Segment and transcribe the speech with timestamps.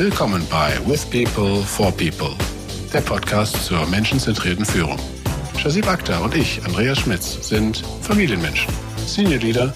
[0.00, 2.34] Willkommen bei With People for People,
[2.90, 4.96] der Podcast zur menschenzentrierten Führung.
[5.58, 8.72] Shazib Akhtar und ich, Andreas Schmitz, sind Familienmenschen,
[9.04, 9.74] Senior Leader,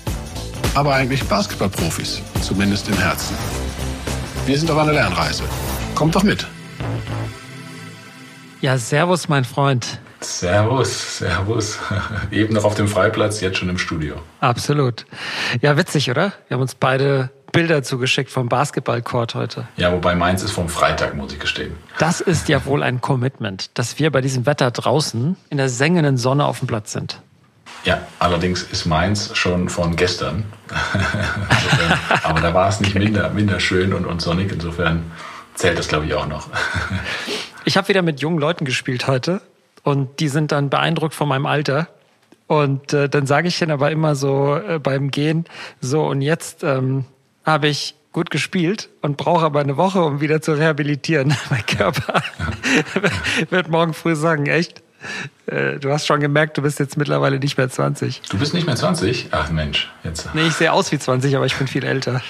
[0.75, 3.37] aber eigentlich Basketballprofis, zumindest im Herzen.
[4.47, 5.43] Wir sind auf einer Lernreise.
[5.95, 6.47] Kommt doch mit.
[8.63, 10.01] Ja, servus, mein Freund.
[10.21, 11.79] Servus, servus.
[12.31, 14.15] Eben noch auf dem Freiplatz, jetzt schon im Studio.
[14.41, 15.05] Absolut.
[15.61, 16.33] Ja, witzig, oder?
[16.49, 19.69] Wir haben uns beide Bilder zugeschickt vom Basketballcourt heute.
[19.77, 21.73] Ja, wobei meins ist vom Freitag, muss ich gestehen.
[21.99, 26.17] Das ist ja wohl ein Commitment, dass wir bei diesem Wetter draußen in der sengenden
[26.17, 27.21] Sonne auf dem Platz sind.
[27.85, 30.45] Ja, allerdings ist meins schon von gestern.
[32.25, 34.51] Aber da war es nicht minder, minder schön und, und sonnig.
[34.51, 35.13] Insofern
[35.55, 36.49] zählt das, glaube ich, auch noch.
[37.67, 39.41] Ich habe wieder mit jungen Leuten gespielt heute
[39.85, 41.89] und die sind dann beeindruckt von meinem Alter.
[42.47, 45.47] Und äh, dann sage ich denen aber immer so äh, beim Gehen,
[45.81, 47.07] so und jetzt ähm,
[47.45, 51.37] habe ich gut gespielt und brauche aber eine Woche, um wieder zu rehabilitieren.
[51.51, 52.23] mein Körper
[53.51, 54.83] wird morgen früh sagen, echt?
[55.47, 58.23] Äh, du hast schon gemerkt, du bist jetzt mittlerweile nicht mehr 20.
[58.31, 59.29] Du bist nicht mehr 20?
[59.33, 60.35] Ach Mensch, jetzt.
[60.35, 62.23] Nee, ich sehe aus wie 20, aber ich bin viel älter.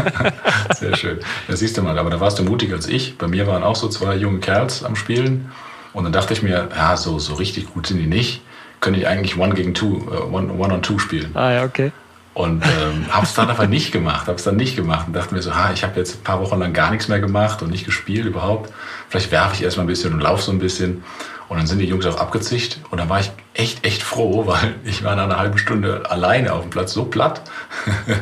[0.74, 1.18] Sehr schön.
[1.48, 3.18] Das siehst du mal, aber da warst du mutiger als ich.
[3.18, 5.52] Bei mir waren auch so zwei junge Kerls am Spielen.
[5.92, 8.42] Und dann dachte ich mir, ja, so, so richtig gut sind die nicht.
[8.80, 11.32] Könnte ich eigentlich One gegen Two, uh, One, one on Two spielen.
[11.34, 11.92] Ah ja, okay.
[12.32, 15.34] Und ähm, habe es dann aber nicht gemacht, habe es dann nicht gemacht und dachte
[15.34, 17.70] mir so, ha, ich habe jetzt ein paar Wochen lang gar nichts mehr gemacht und
[17.70, 18.72] nicht gespielt überhaupt.
[19.08, 21.02] Vielleicht werfe ich erstmal ein bisschen und laufe so ein bisschen.
[21.48, 24.76] Und dann sind die Jungs auch abgezicht und dann war ich echt, echt froh, weil
[24.84, 27.42] ich war nach einer halben Stunde alleine auf dem Platz so platt,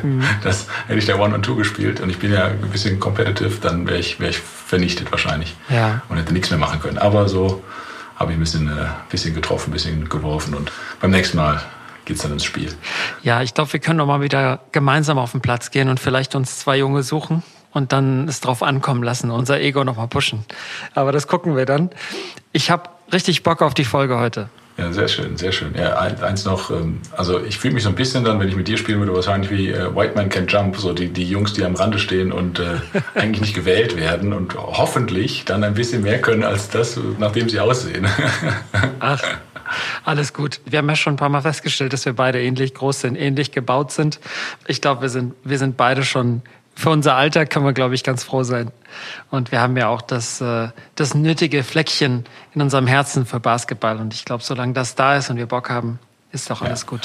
[0.01, 0.23] mhm.
[0.43, 3.59] dass hätte ich da One und Two gespielt und ich bin ja ein bisschen competitive,
[3.61, 6.01] dann wäre ich, wär ich vernichtet wahrscheinlich ja.
[6.09, 6.97] und hätte nichts mehr machen können.
[6.97, 7.63] Aber so
[8.15, 11.61] habe ich ein bisschen, äh, bisschen getroffen, ein bisschen geworfen und beim nächsten Mal
[12.09, 12.73] geht's dann ins Spiel.
[13.23, 16.35] Ja, ich glaube, wir können noch mal wieder gemeinsam auf den Platz gehen und vielleicht
[16.35, 20.43] uns zwei Junge suchen und dann es drauf ankommen lassen, unser Ego noch mal pushen.
[20.95, 21.91] Aber das gucken wir dann.
[22.51, 24.49] Ich habe richtig Bock auf die Folge heute.
[24.79, 25.75] Ja, sehr schön, sehr schön.
[25.75, 28.67] Ja, eins noch, ähm, also ich fühle mich so ein bisschen dann, wenn ich mit
[28.69, 31.65] dir spielen würde, wahrscheinlich wie äh, White Man Can Jump, so die, die Jungs, die
[31.65, 32.77] am Rande stehen und äh,
[33.13, 37.59] eigentlich nicht gewählt werden und hoffentlich dann ein bisschen mehr können als das, nachdem sie
[37.59, 38.07] aussehen.
[38.99, 39.21] Ach,
[40.03, 40.61] alles gut.
[40.65, 43.51] Wir haben ja schon ein paar Mal festgestellt, dass wir beide ähnlich groß sind, ähnlich
[43.51, 44.19] gebaut sind.
[44.67, 46.41] Ich glaube, wir sind, wir sind beide schon
[46.79, 48.71] für unser Alter können wir, glaube ich, ganz froh sein.
[49.29, 52.23] Und wir haben ja auch das, äh, das nötige Fleckchen
[52.53, 53.97] in unserem Herzen für Basketball.
[53.97, 55.99] Und ich glaube, solange das da ist und wir Bock haben,
[56.31, 56.87] ist doch alles ja.
[56.87, 57.01] gut.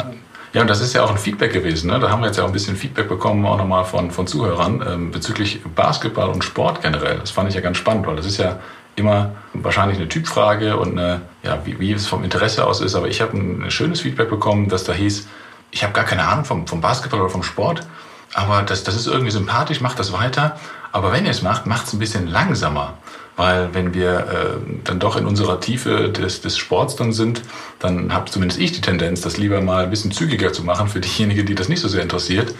[0.52, 1.90] Ja, und das ist ja auch ein Feedback gewesen.
[1.90, 1.98] Ne?
[1.98, 4.84] Da haben wir jetzt ja auch ein bisschen Feedback bekommen, auch nochmal von, von Zuhörern
[4.86, 7.18] ähm, bezüglich Basketball und Sport generell.
[7.18, 8.60] Das fand ich ja ganz spannend, weil das ist ja
[8.96, 12.94] immer wahrscheinlich eine Typfrage und eine, ja, wie, wie es vom Interesse aus ist.
[12.94, 15.26] Aber ich habe ein schönes Feedback bekommen, dass da hieß,
[15.70, 17.86] ich habe gar keine Ahnung vom, vom Basketball oder vom Sport
[18.34, 20.56] aber das, das ist irgendwie sympathisch, macht das weiter.
[20.92, 22.94] Aber wenn ihr es macht, macht es ein bisschen langsamer.
[23.36, 27.42] Weil wenn wir äh, dann doch in unserer Tiefe des, des Sports dann sind,
[27.80, 31.00] dann habe zumindest ich die Tendenz, das lieber mal ein bisschen zügiger zu machen für
[31.00, 32.54] diejenigen, die das nicht so sehr interessiert.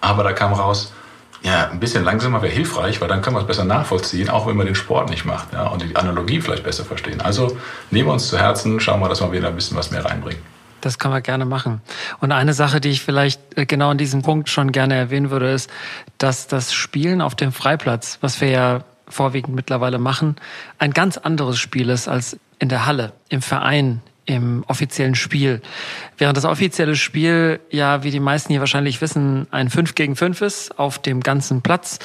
[0.00, 0.92] Aber da kam raus,
[1.42, 4.56] ja, ein bisschen langsamer wäre hilfreich, weil dann können wir es besser nachvollziehen, auch wenn
[4.56, 7.20] man den Sport nicht macht ja, und die Analogie vielleicht besser verstehen.
[7.20, 7.56] Also
[7.90, 10.42] nehmen wir uns zu Herzen, schauen wir, dass wir wieder ein bisschen was mehr reinbringen.
[10.80, 11.80] Das kann man gerne machen.
[12.20, 15.50] Und eine Sache, die ich vielleicht äh, genau an diesem Punkt schon gerne erwähnen würde,
[15.50, 15.70] ist,
[16.18, 20.36] dass das Spielen auf dem Freiplatz, was wir ja vorwiegend mittlerweile machen,
[20.78, 25.62] ein ganz anderes Spiel ist als in der Halle, im Verein, im offiziellen Spiel.
[26.18, 30.42] Während das offizielle Spiel ja, wie die meisten hier wahrscheinlich wissen, ein 5 gegen 5
[30.42, 31.98] ist auf dem ganzen Platz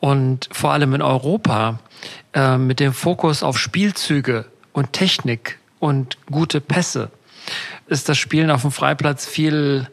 [0.00, 1.78] und vor allem in Europa
[2.34, 7.12] äh, mit dem Fokus auf Spielzüge und Technik und gute Pässe
[7.86, 9.86] ist das Spielen auf dem Freiplatz viel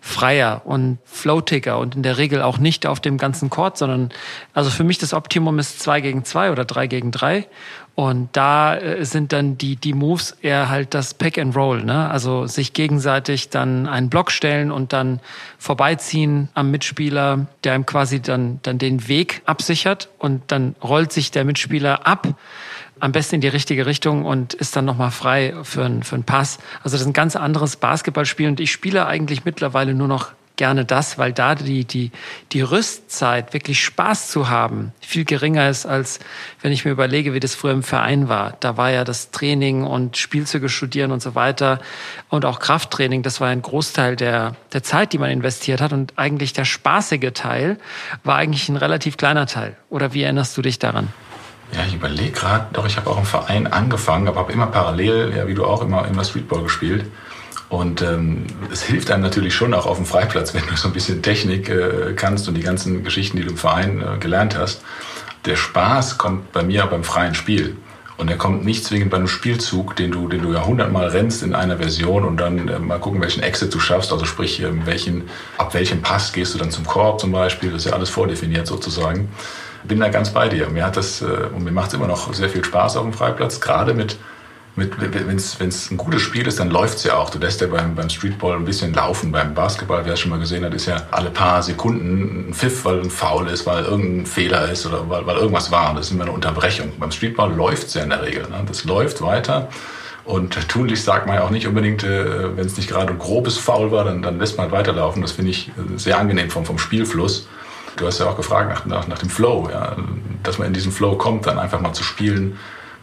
[0.00, 4.10] freier und floatiger und in der Regel auch nicht auf dem ganzen Court, sondern
[4.54, 7.48] also für mich das Optimum ist zwei gegen zwei oder drei gegen drei
[7.96, 12.10] und da äh, sind dann die die Moves eher halt das Pick and Roll, ne?
[12.10, 15.18] Also sich gegenseitig dann einen Block stellen und dann
[15.58, 21.30] vorbeiziehen am Mitspieler, der ihm quasi dann dann den Weg absichert und dann rollt sich
[21.30, 22.28] der Mitspieler ab
[23.00, 26.24] am besten in die richtige Richtung und ist dann nochmal frei für, einen für einen
[26.24, 26.58] Pass.
[26.82, 30.84] Also das ist ein ganz anderes Basketballspiel und ich spiele eigentlich mittlerweile nur noch gerne
[30.84, 32.10] das, weil da die, die,
[32.52, 36.18] die Rüstzeit, wirklich Spaß zu haben, viel geringer ist, als
[36.62, 38.56] wenn ich mir überlege, wie das früher im Verein war.
[38.60, 41.80] Da war ja das Training und Spielzüge studieren und so weiter
[42.28, 46.14] und auch Krafttraining, das war ein Großteil der, der Zeit, die man investiert hat und
[46.16, 47.78] eigentlich der spaßige Teil
[48.24, 49.76] war eigentlich ein relativ kleiner Teil.
[49.90, 51.08] Oder wie erinnerst du dich daran?
[51.72, 55.34] Ja, ich überlege gerade, doch, ich habe auch im Verein angefangen, aber habe immer parallel,
[55.36, 57.06] ja, wie du auch, immer, immer Streetball gespielt.
[57.68, 60.94] Und ähm, es hilft einem natürlich schon auch auf dem Freiplatz, wenn du so ein
[60.94, 64.82] bisschen Technik äh, kannst und die ganzen Geschichten, die du im Verein äh, gelernt hast.
[65.44, 67.76] der Spaß kommt bei mir beim freien Spiel.
[68.16, 71.42] Und er kommt nicht zwingend bei einem Spielzug, den du, den du ja hundertmal rennst
[71.42, 74.10] in einer Version und dann äh, mal gucken, welchen Exit du schaffst.
[74.10, 75.24] Also sprich, äh, welchen,
[75.58, 77.70] ab welchem Pass gehst du dann zum Korb zum Beispiel.
[77.70, 79.28] Das ist ja alles vordefiniert sozusagen.
[79.84, 80.68] Bin da ganz bei dir.
[80.70, 83.12] Mir hat das, äh, und mir macht es immer noch sehr viel Spaß auf dem
[83.12, 84.16] Freiplatz, gerade mit
[84.76, 87.30] wenn es ein gutes Spiel ist, dann läuft es ja auch.
[87.30, 89.32] Du lässt ja beim, beim Streetball ein bisschen laufen.
[89.32, 92.84] Beim Basketball, wer es schon mal gesehen hat, ist ja alle paar Sekunden ein Pfiff,
[92.84, 95.94] weil ein Foul ist, weil irgendein Fehler ist oder weil, weil irgendwas war.
[95.94, 96.92] Das ist immer eine Unterbrechung.
[96.98, 98.42] Beim Streetball läuft es ja in der Regel.
[98.42, 98.64] Ne?
[98.66, 99.68] Das läuft weiter.
[100.24, 103.56] Und tunlich sagt man ja auch nicht unbedingt, äh, wenn es nicht gerade ein grobes
[103.56, 105.22] Foul war, dann, dann lässt man weiterlaufen.
[105.22, 107.48] Das finde ich sehr angenehm vom, vom Spielfluss.
[107.96, 109.96] Du hast ja auch gefragt nach, nach, nach dem Flow, ja?
[110.42, 112.58] dass man in diesen Flow kommt, dann einfach mal zu spielen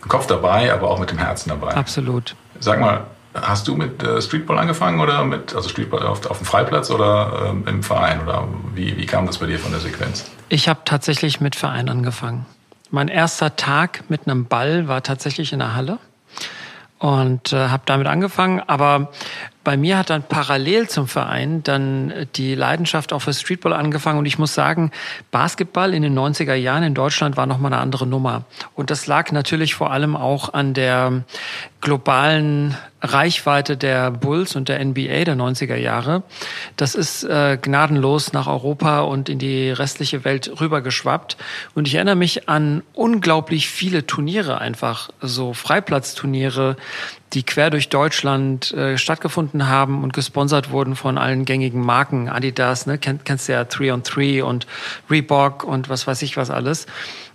[0.10, 1.74] Kopf dabei, aber auch mit dem Herzen dabei.
[1.76, 2.36] Absolut.
[2.60, 6.46] Sag mal, hast du mit äh, Streetball angefangen oder mit, also Streetball auf, auf dem
[6.46, 8.22] Freiplatz oder ähm, im Verein?
[8.22, 10.30] Oder wie, wie kam das bei dir von der Sequenz?
[10.50, 12.46] Ich habe tatsächlich mit Verein angefangen.
[12.92, 15.98] Mein erster Tag mit einem Ball war tatsächlich in der Halle
[17.00, 18.62] und äh, habe damit angefangen.
[18.68, 19.12] Aber
[19.64, 24.20] bei mir hat dann parallel zum Verein dann die Leidenschaft auch für Streetball angefangen.
[24.20, 24.92] Und ich muss sagen,
[25.32, 28.44] Basketball in den 90er Jahren in Deutschland war nochmal eine andere Nummer.
[28.76, 31.24] Und das lag natürlich vor allem auch an der
[31.80, 36.24] globalen Reichweite der Bulls und der NBA der 90er Jahre.
[36.78, 41.36] Das ist äh, gnadenlos nach Europa und in die restliche Welt rübergeschwappt.
[41.76, 46.78] Und ich erinnere mich an unglaublich viele Turniere einfach, so Freiplatzturniere,
[47.34, 52.30] die quer durch Deutschland äh, stattgefunden haben und gesponsert wurden von allen gängigen Marken.
[52.30, 54.68] Adidas, ne, Kenn, kennst du ja 3 on 3 und
[55.10, 56.86] Reebok und was weiß ich was alles.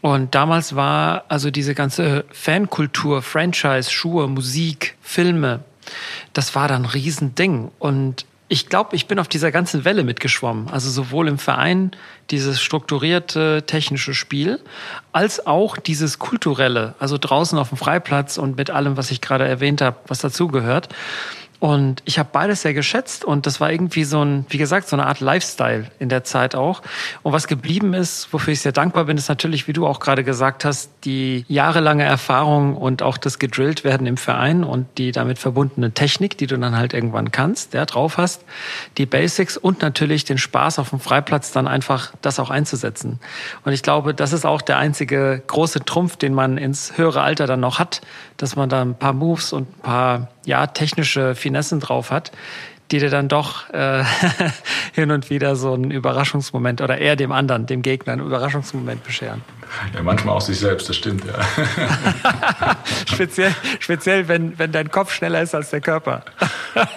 [0.01, 5.61] Und damals war also diese ganze Fankultur, Franchise, Schuhe, Musik, Filme,
[6.33, 7.71] das war dann ein Riesending.
[7.79, 10.71] Und ich glaube, ich bin auf dieser ganzen Welle mitgeschwommen.
[10.71, 11.91] Also sowohl im Verein
[12.31, 14.59] dieses strukturierte technische Spiel,
[15.13, 19.47] als auch dieses kulturelle, also draußen auf dem Freiplatz und mit allem, was ich gerade
[19.47, 20.89] erwähnt habe, was dazugehört.
[21.61, 24.95] Und ich habe beides sehr geschätzt und das war irgendwie so ein, wie gesagt, so
[24.95, 26.83] eine Art Lifestyle in der Zeit auch.
[27.25, 30.23] Und was geblieben ist, wofür ich sehr dankbar bin, ist natürlich, wie du auch gerade
[30.23, 35.41] gesagt hast, die jahrelange Erfahrung und auch das gedrillt werden im Verein und die damit
[35.41, 38.45] verbundene Technik, die du dann halt irgendwann kannst, der drauf hast,
[38.97, 43.19] die Basics und natürlich den Spaß auf dem Freiplatz dann einfach das auch einzusetzen.
[43.65, 47.49] Und ich glaube, das ist auch der einzige große Trumpf, den man ins höhere Alter
[47.49, 48.01] dann noch hat,
[48.39, 52.33] dass man da ein paar Moves und ein paar ja, technische Finessen drauf hat,
[52.91, 54.03] die dir dann doch äh,
[54.93, 59.43] hin und wieder so einen Überraschungsmoment oder eher dem anderen, dem Gegner, einen Überraschungsmoment bescheren.
[59.95, 61.35] Ja, manchmal auch sich selbst, das stimmt, ja.
[63.07, 66.23] speziell, speziell wenn, wenn dein Kopf schneller ist als der Körper.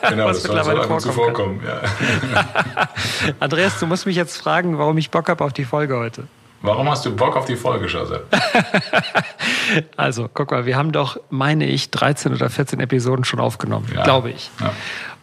[0.08, 1.82] Genau, Was das soll so zu vorkommen, ja.
[3.40, 6.28] Andreas, du musst mich jetzt fragen, warum ich Bock habe auf die Folge heute.
[6.62, 8.22] Warum hast du Bock auf die Folge, Joseph?
[9.98, 14.04] also, guck mal, wir haben doch, meine ich, 13 oder 14 Episoden schon aufgenommen, ja.
[14.04, 14.52] glaube ich.
[14.60, 14.72] Ja.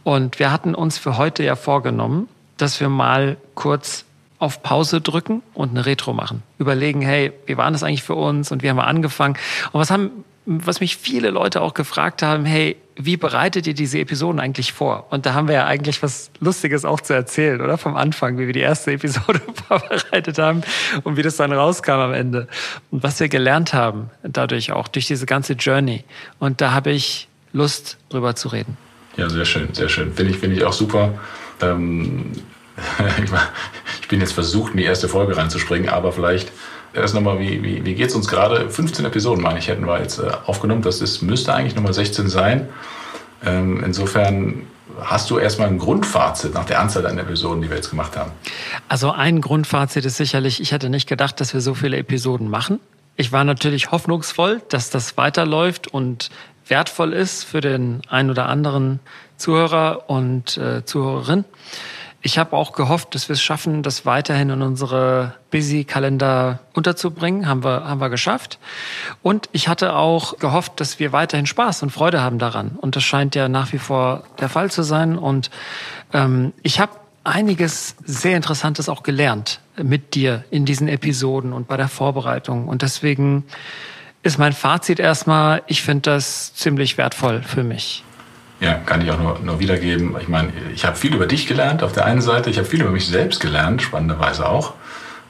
[0.03, 4.05] Und wir hatten uns für heute ja vorgenommen, dass wir mal kurz
[4.41, 6.43] auf Pause drücken und eine Retro machen.
[6.59, 9.37] Überlegen, hey, wie war das eigentlich für uns und wie haben wir angefangen?
[9.73, 13.99] Und was haben was mich viele Leute auch gefragt haben, hey, wie bereitet ihr diese
[13.99, 15.07] Episoden eigentlich vor?
[15.11, 17.77] Und da haben wir ja eigentlich was Lustiges auch zu erzählen, oder?
[17.77, 20.63] Vom Anfang, wie wir die erste Episode vorbereitet haben
[21.05, 22.49] und wie das dann rauskam am Ende.
[22.91, 26.05] Und was wir gelernt haben, dadurch auch, durch diese ganze Journey.
[26.39, 28.79] Und da habe ich Lust, drüber zu reden.
[29.19, 30.15] Ja, sehr schön, sehr schön.
[30.15, 31.13] Finde ich, finde ich auch super.
[31.61, 32.33] Ähm,
[34.01, 36.53] ich bin jetzt versucht, in die erste Folge reinzuspringen, aber vielleicht
[36.95, 38.71] Erst nochmal, wie, wie, wie geht es uns gerade?
[38.71, 40.83] 15 Episoden, meine ich, hätten wir jetzt äh, aufgenommen.
[40.83, 42.69] Das ist, müsste eigentlich Nummer 16 sein.
[43.45, 44.67] Ähm, insofern
[45.01, 48.33] hast du erstmal ein Grundfazit nach der Anzahl an Episoden, die wir jetzt gemacht haben.
[48.89, 52.81] Also ein Grundfazit ist sicherlich, ich hätte nicht gedacht, dass wir so viele Episoden machen.
[53.17, 56.31] Ich war natürlich hoffnungsvoll, dass das weiterläuft und
[56.67, 59.01] wertvoll ist für den einen oder anderen
[59.37, 61.45] Zuhörer und äh, Zuhörerin.
[62.21, 67.47] Ich habe auch gehofft, dass wir es schaffen, das weiterhin in unsere Busy-Kalender unterzubringen.
[67.47, 68.59] Haben wir, haben wir geschafft.
[69.23, 72.77] Und ich hatte auch gehofft, dass wir weiterhin Spaß und Freude haben daran.
[72.81, 75.17] Und das scheint ja nach wie vor der Fall zu sein.
[75.17, 75.51] Und
[76.13, 81.77] ähm, ich habe einiges sehr Interessantes auch gelernt mit dir in diesen Episoden und bei
[81.77, 82.67] der Vorbereitung.
[82.67, 83.45] Und deswegen
[84.25, 88.03] ist mein Fazit erstmal, ich finde das ziemlich wertvoll für mich.
[88.61, 90.17] Ja, kann ich auch nur, nur wiedergeben.
[90.21, 92.81] Ich meine, ich habe viel über dich gelernt auf der einen Seite, ich habe viel
[92.81, 94.75] über mich selbst gelernt, spannenderweise auch.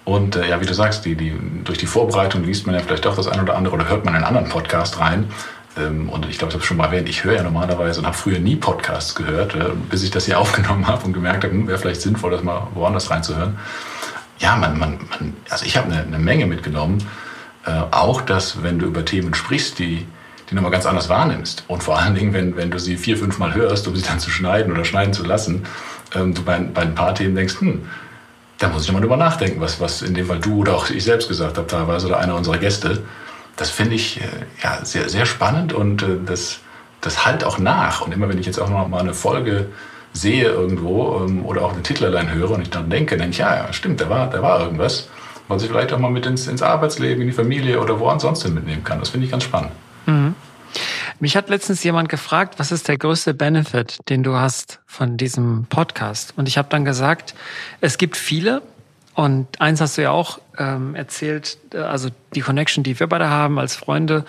[0.04, 3.04] Und äh, ja, wie du sagst, die, die, durch die Vorbereitung liest man ja vielleicht
[3.04, 5.30] doch das eine oder andere oder hört man einen anderen Podcast rein.
[5.76, 8.16] Ähm, und ich glaube, ich habe schon mal erwähnt, ich höre ja normalerweise und habe
[8.16, 11.68] früher nie Podcasts gehört, äh, bis ich das hier aufgenommen habe und gemerkt habe, hm,
[11.68, 13.58] wäre vielleicht sinnvoll, das mal woanders reinzuhören.
[14.38, 17.06] Ja, man, man, man also ich habe eine, eine Menge mitgenommen
[17.66, 20.06] äh, auch, dass wenn du über Themen sprichst, die,
[20.50, 23.38] die nochmal ganz anders wahrnimmst und vor allen Dingen, wenn, wenn du sie vier, fünf
[23.38, 25.64] Mal hörst, um sie dann zu schneiden oder schneiden zu lassen,
[26.14, 27.82] ähm, du bei, bei ein paar Themen denkst, hm,
[28.58, 31.04] da muss ich nochmal drüber nachdenken, was, was in dem Fall du oder auch ich
[31.04, 33.04] selbst gesagt habe teilweise oder einer unserer Gäste.
[33.56, 34.24] Das finde ich äh,
[34.62, 36.60] ja, sehr, sehr spannend und äh, das,
[37.00, 38.00] das halt auch nach.
[38.00, 39.66] Und immer wenn ich jetzt auch noch mal eine Folge
[40.12, 43.54] sehe irgendwo ähm, oder auch eine Titlerlein höre und ich dann denke, denke ich, ja,
[43.54, 45.08] ja, stimmt, da war, da war irgendwas,
[45.46, 48.54] was ich vielleicht auch mal mit ins, ins Arbeitsleben, in die Familie oder wo ansonsten
[48.54, 48.98] mitnehmen kann.
[48.98, 49.70] Das finde ich ganz spannend.
[50.08, 50.34] Mhm.
[51.20, 55.66] Mich hat letztens jemand gefragt, was ist der größte Benefit, den du hast von diesem
[55.68, 56.34] Podcast?
[56.36, 57.34] Und ich habe dann gesagt,
[57.80, 58.62] es gibt viele.
[59.14, 63.58] Und eins hast du ja auch ähm, erzählt, also die Connection, die wir beide haben
[63.58, 64.24] als Freunde.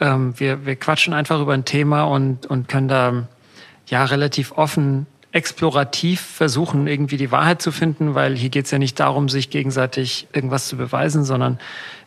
[0.00, 3.28] Ähm, wir, wir quatschen einfach über ein Thema und, und können da
[3.86, 8.78] ja relativ offen explorativ versuchen, irgendwie die Wahrheit zu finden, weil hier geht es ja
[8.78, 11.58] nicht darum, sich gegenseitig irgendwas zu beweisen, sondern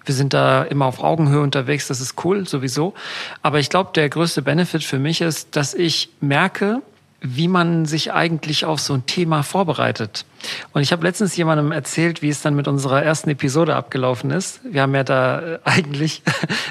[0.06, 2.94] wir sind da immer auf Augenhöhe unterwegs, das ist cool sowieso.
[3.42, 6.82] Aber ich glaube, der größte Benefit für mich ist, dass ich merke,
[7.22, 10.26] wie man sich eigentlich auf so ein Thema vorbereitet.
[10.74, 14.60] Und ich habe letztens jemandem erzählt, wie es dann mit unserer ersten Episode abgelaufen ist.
[14.70, 16.22] Wir haben ja da äh, eigentlich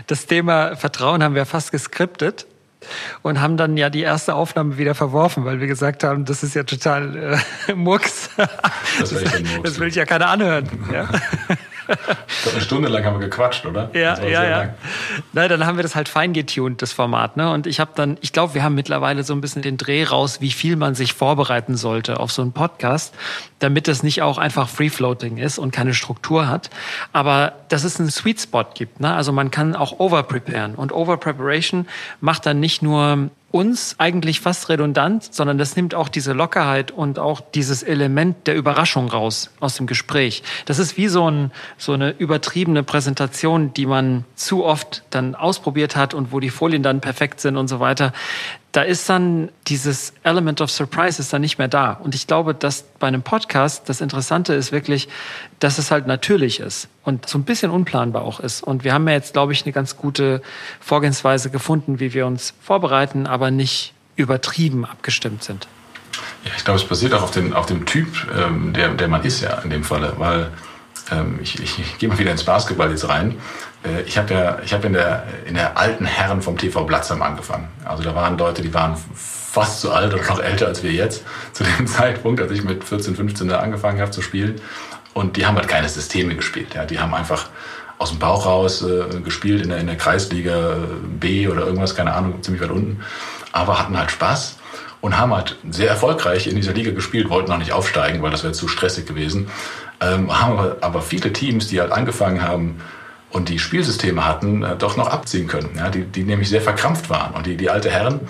[0.07, 2.47] das Thema Vertrauen haben wir fast geskriptet
[3.23, 6.55] und haben dann ja die erste Aufnahme wieder verworfen, weil wir gesagt haben, das ist
[6.55, 8.31] ja total äh, Murks.
[8.99, 10.69] Das, will ich, das will ich ja keiner anhören.
[10.93, 11.09] Ja.
[11.89, 13.91] Ich glaube, eine Stunde lang haben wir gequatscht, oder?
[13.93, 14.75] Ja, ja, ja.
[15.33, 17.37] Nein, dann haben wir das halt fein getuned, das Format.
[17.37, 17.51] Ne?
[17.51, 20.41] Und ich habe dann, ich glaube, wir haben mittlerweile so ein bisschen den Dreh raus,
[20.41, 23.15] wie viel man sich vorbereiten sollte auf so einen Podcast,
[23.59, 26.71] damit es nicht auch einfach Free-Floating ist und keine Struktur hat.
[27.13, 29.01] Aber dass es einen Sweet Spot gibt.
[29.01, 29.13] Ne?
[29.15, 30.75] Also man kann auch overpreparen.
[30.75, 31.87] Und Overpreparation
[32.21, 37.19] macht dann nicht nur uns eigentlich fast redundant, sondern das nimmt auch diese Lockerheit und
[37.19, 40.43] auch dieses Element der Überraschung raus aus dem Gespräch.
[40.65, 45.95] Das ist wie so, ein, so eine übertriebene Präsentation, die man zu oft dann ausprobiert
[45.95, 48.13] hat und wo die Folien dann perfekt sind und so weiter
[48.73, 51.93] da ist dann dieses Element of Surprise ist dann nicht mehr da.
[51.93, 55.09] Und ich glaube, dass bei einem Podcast das Interessante ist wirklich,
[55.61, 58.63] dass es halt natürlich ist und so ein bisschen unplanbar auch ist.
[58.63, 60.41] Und wir haben ja jetzt, glaube ich, eine ganz gute
[60.81, 65.69] Vorgehensweise gefunden, wie wir uns vorbereiten, aber nicht übertrieben abgestimmt sind.
[66.45, 69.23] Ja, ich glaube, es basiert auch auf, den, auf dem Typ, ähm, der, der man
[69.23, 70.51] ist ja in dem Falle, weil
[71.11, 73.37] ähm, ich, ich, ich gehe mal wieder ins Basketball jetzt rein.
[73.85, 77.23] Äh, ich habe ja, ich habe in der, in der alten Herren vom TV Blatzheim
[77.23, 77.69] angefangen.
[77.85, 81.25] Also da waren Leute, die waren fast so alt oder noch älter als wir jetzt
[81.53, 84.61] zu dem Zeitpunkt, als ich mit 14, 15 da angefangen habe zu spielen.
[85.15, 86.75] Und die haben halt keine Systeme gespielt.
[86.75, 86.87] Ja.
[86.87, 87.49] Die haben einfach
[87.99, 90.77] aus dem Bauch raus äh, gespielt in der, in der Kreisliga
[91.21, 93.03] B oder irgendwas, keine Ahnung, ziemlich weit unten.
[93.53, 94.59] Aber hatten halt Spaß
[95.03, 98.43] und haben halt sehr erfolgreich in dieser Liga gespielt, wollten noch nicht aufsteigen, weil das
[98.43, 99.51] wäre zu stressig gewesen.
[100.01, 102.81] Ähm, haben aber, aber viele Teams, die halt angefangen haben,
[103.33, 107.11] und die Spielsysteme hatten, äh, doch noch abziehen können, ja, die, die nämlich sehr verkrampft
[107.11, 107.35] waren.
[107.35, 108.21] Und die, die alte Herren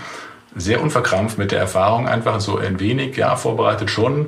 [0.54, 4.26] sehr unverkrampft mit der Erfahrung, einfach so ein wenig, ja, vorbereitet schon.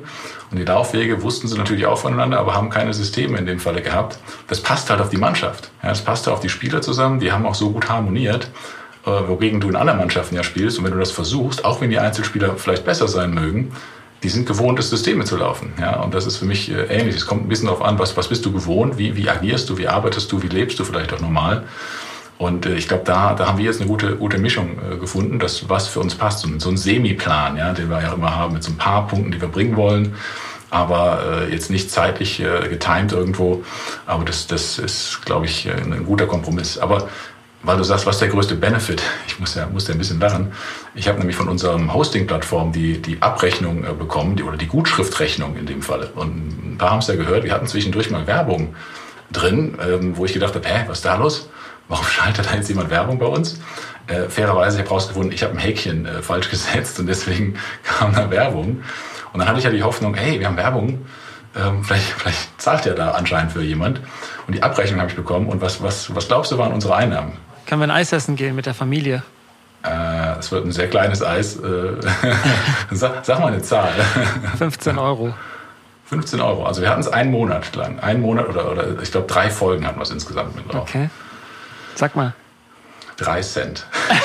[0.51, 3.81] Und die Laufwege wussten sie natürlich auch voneinander, aber haben keine Systeme in dem Falle
[3.81, 4.17] gehabt.
[4.47, 5.69] Das passt halt auf die Mannschaft.
[5.83, 8.49] Ja, das passt auf die Spieler zusammen, die haben auch so gut harmoniert,
[9.05, 10.79] äh, wogegen du in anderen Mannschaften ja spielst.
[10.79, 13.71] Und wenn du das versuchst, auch wenn die Einzelspieler vielleicht besser sein mögen,
[14.25, 15.71] die sind gewohnt, das Systeme zu laufen.
[15.79, 16.01] Ja?
[16.01, 17.15] Und das ist für mich äh, ähnlich.
[17.15, 19.77] Es kommt ein bisschen darauf an, was, was bist du gewohnt, wie, wie agierst du,
[19.77, 21.65] wie arbeitest du, wie lebst du vielleicht auch normal.
[22.39, 25.37] Und äh, ich glaube, da, da haben wir jetzt eine gute, gute Mischung äh, gefunden,
[25.37, 26.39] das, was für uns passt.
[26.39, 29.29] So, so ein Semiplan, ja, den wir ja immer haben, mit so ein paar Punkten,
[29.29, 30.15] die wir bringen wollen,
[30.71, 33.63] aber jetzt nicht zeitlich äh, getimed irgendwo.
[34.07, 36.79] Aber das, das ist, glaube ich, ein guter Kompromiss.
[36.79, 37.07] Aber
[37.65, 39.01] weil du sagst, was ist der größte Benefit?
[39.27, 40.53] Ich muss ja, muss ja ein bisschen lachen.
[40.93, 45.57] Ich habe nämlich von unserem Hosting-Plattform die, die Abrechnung äh, bekommen, die, oder die Gutschriftrechnung
[45.57, 46.11] in dem Falle.
[46.15, 48.75] Und ein paar haben es ja gehört, wir hatten zwischendurch mal Werbung
[49.31, 51.49] drin, ähm, wo ich gedacht habe, hä, was ist da los?
[51.87, 53.59] Warum schaltet da jetzt jemand Werbung bei uns?
[54.07, 58.13] Äh, fairerweise, ich habe rausgefunden, ich habe ein Häkchen äh, falsch gesetzt und deswegen kam
[58.13, 58.83] da Werbung.
[59.33, 61.05] Und dann hatte ich ja die Hoffnung, hey, wir haben Werbung,
[61.55, 64.01] ähm, vielleicht, vielleicht zahlt ja da anscheinend für jemand.
[64.47, 65.47] Und die Abrechnung habe ich bekommen.
[65.47, 67.33] Und was, was, was glaubst du, waren unsere Einnahmen?
[67.65, 69.23] Können wir ein Eis essen gehen mit der Familie?
[69.83, 71.57] Äh, es wird ein sehr kleines Eis.
[71.57, 71.93] Äh,
[72.91, 73.91] sag, sag, mal eine Zahl.
[74.57, 75.33] 15 Euro.
[76.05, 76.65] 15 Euro.
[76.65, 77.99] Also wir hatten es einen Monat lang.
[77.99, 80.87] Einen Monat oder, oder ich glaube drei Folgen hatten wir es insgesamt mit drauf.
[80.89, 81.09] Okay.
[81.95, 82.33] Sag mal.
[83.17, 83.85] Drei Cent.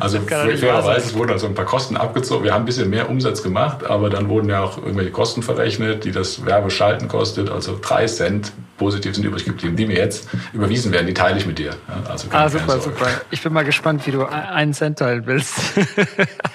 [0.00, 2.44] Also fairerweise wurden also ein paar Kosten abgezogen.
[2.44, 6.04] Wir haben ein bisschen mehr Umsatz gemacht, aber dann wurden ja auch irgendwelche Kosten verrechnet,
[6.04, 7.50] die das Werbeschalten kostet.
[7.50, 11.06] Also drei Cent positiv sind übrig geblieben, die mir jetzt überwiesen werden.
[11.06, 11.74] Die teile ich mit dir.
[12.08, 13.08] Also ah, super, super.
[13.30, 15.54] Ich bin mal gespannt, wie du einen Cent teilen willst.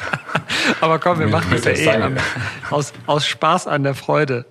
[0.81, 2.15] aber komm, wir machen das ja eh
[2.69, 4.45] aus, aus Spaß an der Freude.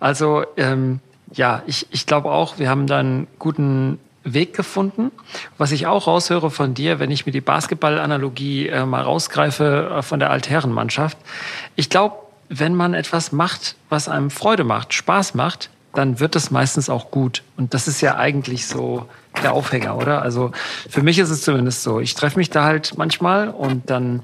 [0.00, 1.00] Also ähm,
[1.32, 5.12] ja, ich, ich glaube auch, wir haben da einen guten Weg gefunden.
[5.58, 10.02] Was ich auch raushöre von dir, wenn ich mir die Basketball-Analogie äh, mal rausgreife äh,
[10.02, 11.18] von der Altherrenmannschaft.
[11.76, 12.16] Ich glaube,
[12.48, 17.10] wenn man etwas macht, was einem Freude macht, Spaß macht, dann wird es meistens auch
[17.10, 17.42] gut.
[17.56, 19.06] Und das ist ja eigentlich so
[19.42, 20.22] der Aufhänger, oder?
[20.22, 20.50] Also
[20.88, 22.00] für mich ist es zumindest so.
[22.00, 24.22] Ich treffe mich da halt manchmal und dann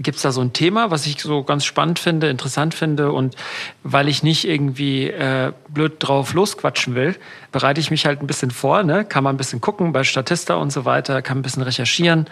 [0.00, 3.12] gibt's da so ein Thema, was ich so ganz spannend finde, interessant finde.
[3.12, 3.36] Und
[3.82, 7.16] weil ich nicht irgendwie äh, blöd drauf losquatschen will,
[7.52, 9.04] bereite ich mich halt ein bisschen vor, ne?
[9.04, 12.26] kann man ein bisschen gucken bei Statista und so weiter, kann ein bisschen recherchieren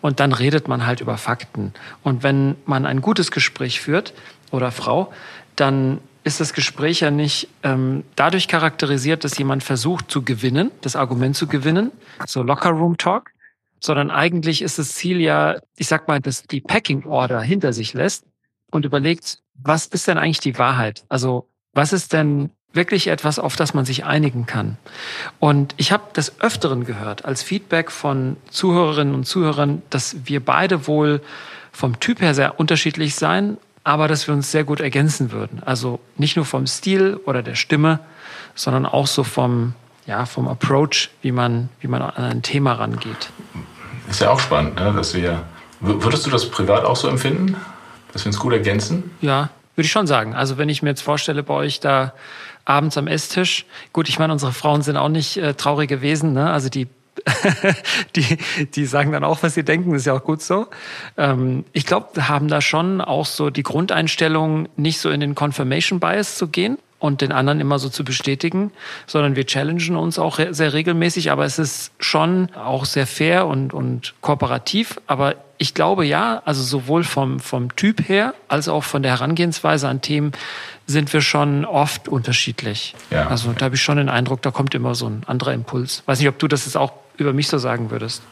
[0.00, 1.72] und dann redet man halt über Fakten.
[2.02, 4.12] Und wenn man ein gutes Gespräch führt
[4.50, 5.12] oder Frau,
[5.56, 10.96] dann ist das Gespräch ja nicht ähm, dadurch charakterisiert, dass jemand versucht zu gewinnen, das
[10.96, 11.92] Argument zu gewinnen,
[12.26, 13.30] so Locker Room Talk,
[13.84, 17.92] sondern eigentlich ist das Ziel ja, ich sag mal, dass die Packing Order hinter sich
[17.92, 18.24] lässt
[18.70, 21.04] und überlegt, was ist denn eigentlich die Wahrheit?
[21.08, 24.78] Also was ist denn wirklich etwas, auf das man sich einigen kann?
[25.38, 30.86] Und ich habe des Öfteren gehört als Feedback von Zuhörerinnen und Zuhörern, dass wir beide
[30.86, 31.20] wohl
[31.70, 35.62] vom Typ her sehr unterschiedlich sein, aber dass wir uns sehr gut ergänzen würden.
[35.62, 38.00] Also nicht nur vom Stil oder der Stimme,
[38.54, 39.74] sondern auch so vom,
[40.06, 43.30] ja, vom Approach, wie man, wie man an ein Thema rangeht.
[44.08, 44.92] Ist ja auch spannend, ne?
[44.94, 45.44] dass wir.
[45.80, 47.56] Würdest du das privat auch so empfinden?
[48.12, 49.10] Dass wir uns gut ergänzen?
[49.20, 50.34] Ja, würde ich schon sagen.
[50.34, 52.14] Also wenn ich mir jetzt vorstelle, bei euch da
[52.64, 56.50] abends am Esstisch, gut, ich meine, unsere Frauen sind auch nicht äh, traurige Wesen, ne?
[56.50, 56.86] Also die
[58.16, 58.38] die,
[58.74, 60.66] die sagen dann auch, was sie denken, ist ja auch gut so.
[61.16, 66.00] Ähm, ich glaube, haben da schon auch so die Grundeinstellung, nicht so in den Confirmation
[66.00, 68.70] Bias zu gehen, und den anderen immer so zu bestätigen,
[69.06, 73.74] sondern wir challengen uns auch sehr regelmäßig, aber es ist schon auch sehr fair und,
[73.74, 75.00] und kooperativ.
[75.06, 79.88] Aber ich glaube ja, also sowohl vom, vom Typ her als auch von der Herangehensweise
[79.88, 80.32] an Themen
[80.86, 82.94] sind wir schon oft unterschiedlich.
[83.10, 83.28] Ja.
[83.28, 86.02] Also da habe ich schon den Eindruck, da kommt immer so ein anderer Impuls.
[86.06, 88.22] Weiß nicht, ob du das jetzt auch über mich so sagen würdest.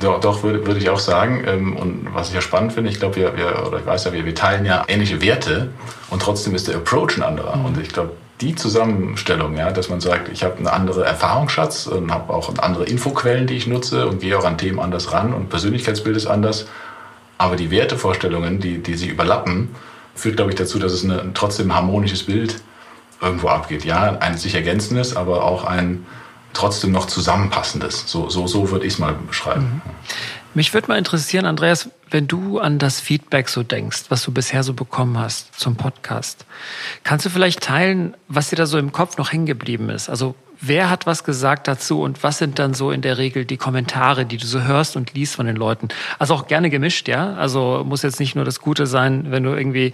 [0.00, 1.44] Doch, doch würde, würde ich auch sagen.
[1.46, 4.12] Ähm, und was ich ja spannend finde, ich glaube, wir, wir, oder ich weiß ja,
[4.12, 5.70] wir, wir teilen ja ähnliche Werte
[6.10, 7.56] und trotzdem ist der Approach ein anderer.
[7.56, 7.64] Mhm.
[7.64, 12.12] Und ich glaube, die Zusammenstellung, ja, dass man sagt, ich habe eine andere Erfahrungsschatz und
[12.12, 15.48] habe auch andere Infoquellen, die ich nutze und gehe auch an Themen anders ran und
[15.48, 16.68] Persönlichkeitsbild ist anders.
[17.36, 19.74] Aber die Wertevorstellungen, die, die sich überlappen,
[20.14, 22.60] führt, glaube ich, dazu, dass es eine, trotzdem ein harmonisches Bild
[23.20, 23.84] irgendwo abgeht.
[23.84, 26.06] Ja, ein sich ergänzendes, aber auch ein
[26.58, 28.04] trotzdem noch zusammenpassendes.
[28.06, 29.82] So, so, so würde ich es mal beschreiben.
[29.84, 29.94] Mhm.
[30.54, 34.64] Mich würde mal interessieren, Andreas, wenn du an das Feedback so denkst, was du bisher
[34.64, 36.46] so bekommen hast zum Podcast,
[37.04, 40.08] kannst du vielleicht teilen, was dir da so im Kopf noch hängen geblieben ist?
[40.08, 43.56] Also wer hat was gesagt dazu und was sind dann so in der Regel die
[43.56, 45.88] Kommentare, die du so hörst und liest von den Leuten?
[46.18, 47.34] Also auch gerne gemischt, ja.
[47.34, 49.92] Also muss jetzt nicht nur das Gute sein, wenn du irgendwie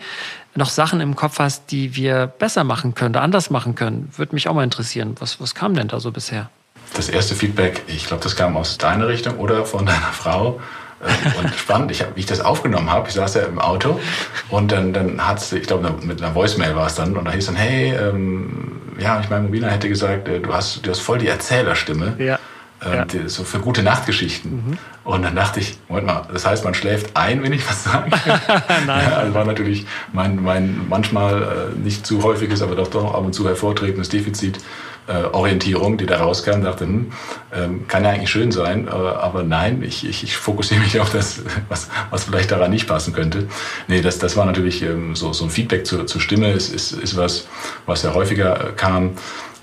[0.56, 4.10] noch Sachen im Kopf hast, die wir besser machen können oder anders machen können.
[4.16, 5.14] Würde mich auch mal interessieren.
[5.18, 6.50] Was, was kam denn da so bisher?
[6.94, 10.60] Das erste Feedback, ich glaube, das kam aus deiner Richtung oder von deiner Frau.
[11.00, 14.00] Äh, und spannend, ich hab, wie ich das aufgenommen habe, ich saß ja im Auto
[14.48, 17.46] und dann, dann hat ich glaube, mit einer Voicemail war es dann, und da hieß
[17.46, 21.18] dann, hey, ähm, ja, ich meine, Mobina hätte gesagt, äh, du hast, du hast voll
[21.18, 22.14] die Erzählerstimme.
[22.18, 22.38] Ja.
[22.84, 23.04] Äh, ja.
[23.04, 24.52] Die, so für gute Nachtgeschichten.
[24.52, 24.78] Mhm.
[25.04, 28.10] Und dann dachte ich, Moment mal, das heißt, man schläft ein, wenn ich was sage?
[28.86, 29.08] Nein.
[29.10, 33.24] Ja, also war natürlich mein, mein manchmal äh, nicht zu häufiges, aber doch, doch ab
[33.24, 34.58] und zu hervortretendes Defizit
[35.06, 37.12] äh, Orientierung, die da rauskam, dachte, hm,
[37.52, 41.10] ähm, kann ja eigentlich schön sein, äh, aber nein, ich, ich, ich fokussiere mich auf
[41.10, 43.48] das, was, was vielleicht daran nicht passen könnte.
[43.86, 46.92] Nee, das, das war natürlich ähm, so, so ein Feedback zur, zur Stimme, ist, ist,
[46.92, 47.46] ist was,
[47.86, 49.10] was ja häufiger kam.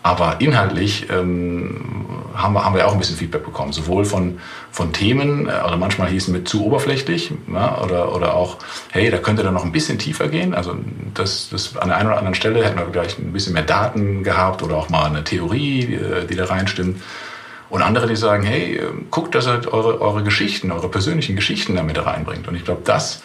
[0.04, 4.40] Aber inhaltlich ähm, haben, wir, haben wir auch ein bisschen Feedback bekommen, sowohl von,
[4.72, 8.58] von Themen, äh, oder manchmal hießen mit zu oberflächlich, ja, oder, oder auch,
[8.92, 10.54] hey, da könnte dann noch ein bisschen tiefer gehen.
[10.54, 10.76] Also
[11.14, 14.24] das, das an der einen oder anderen Stelle hätten wir vielleicht ein bisschen mehr Daten
[14.24, 17.02] gehabt oder auch mal eine Theorie, die, äh, die da reinstimmt.
[17.70, 21.76] Und andere, die sagen, hey, äh, guckt, dass ihr eure, eure Geschichten, eure persönlichen Geschichten
[21.76, 22.48] damit reinbringt.
[22.48, 23.22] Und ich glaube, das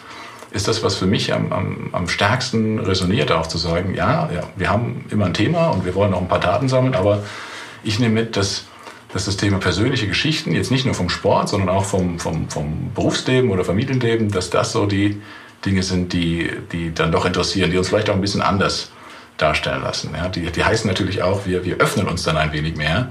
[0.57, 4.41] ist das, was für mich am, am, am stärksten resoniert, auch zu sagen, ja, ja,
[4.57, 7.23] wir haben immer ein Thema und wir wollen auch ein paar Daten sammeln, aber
[7.83, 8.65] ich nehme mit, dass,
[9.13, 12.91] dass das Thema persönliche Geschichten, jetzt nicht nur vom Sport, sondern auch vom, vom, vom
[12.93, 15.21] Berufsleben oder Familienleben, dass das so die
[15.65, 18.91] Dinge sind, die, die dann doch interessieren, die uns vielleicht auch ein bisschen anders
[19.37, 20.11] darstellen lassen.
[20.15, 23.09] Ja, die, die heißen natürlich auch, wir, wir öffnen uns dann ein wenig mehr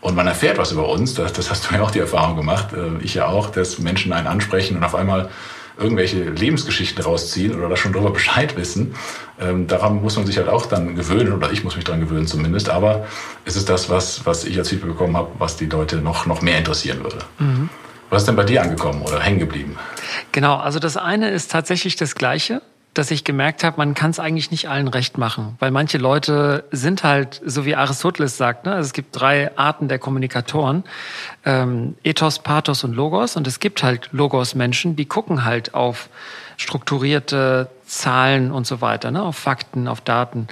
[0.00, 1.14] und man erfährt was über uns.
[1.14, 4.12] Das, das hast du ja auch die Erfahrung gemacht, äh, ich ja auch, dass Menschen
[4.12, 5.30] einen ansprechen und auf einmal
[5.78, 8.94] irgendwelche Lebensgeschichten rausziehen oder da schon drüber Bescheid wissen.
[9.40, 12.26] Ähm, daran muss man sich halt auch dann gewöhnen oder ich muss mich daran gewöhnen
[12.26, 12.68] zumindest.
[12.68, 13.06] Aber
[13.44, 16.42] es ist das, was, was ich als Feedback bekommen habe, was die Leute noch, noch
[16.42, 17.18] mehr interessieren würde.
[17.38, 17.68] Mhm.
[18.10, 19.76] Was ist denn bei dir angekommen oder hängen geblieben?
[20.32, 22.62] Genau, also das eine ist tatsächlich das Gleiche
[22.94, 26.64] dass ich gemerkt habe, man kann es eigentlich nicht allen recht machen, weil manche Leute
[26.72, 28.72] sind halt, so wie Aristoteles sagt, ne?
[28.72, 30.84] also es gibt drei Arten der Kommunikatoren,
[31.44, 36.08] ähm, Ethos, Pathos und Logos und es gibt halt Logos-Menschen, die gucken halt auf
[36.56, 39.22] strukturierte Zahlen und so weiter, ne?
[39.22, 40.48] auf Fakten, auf Daten.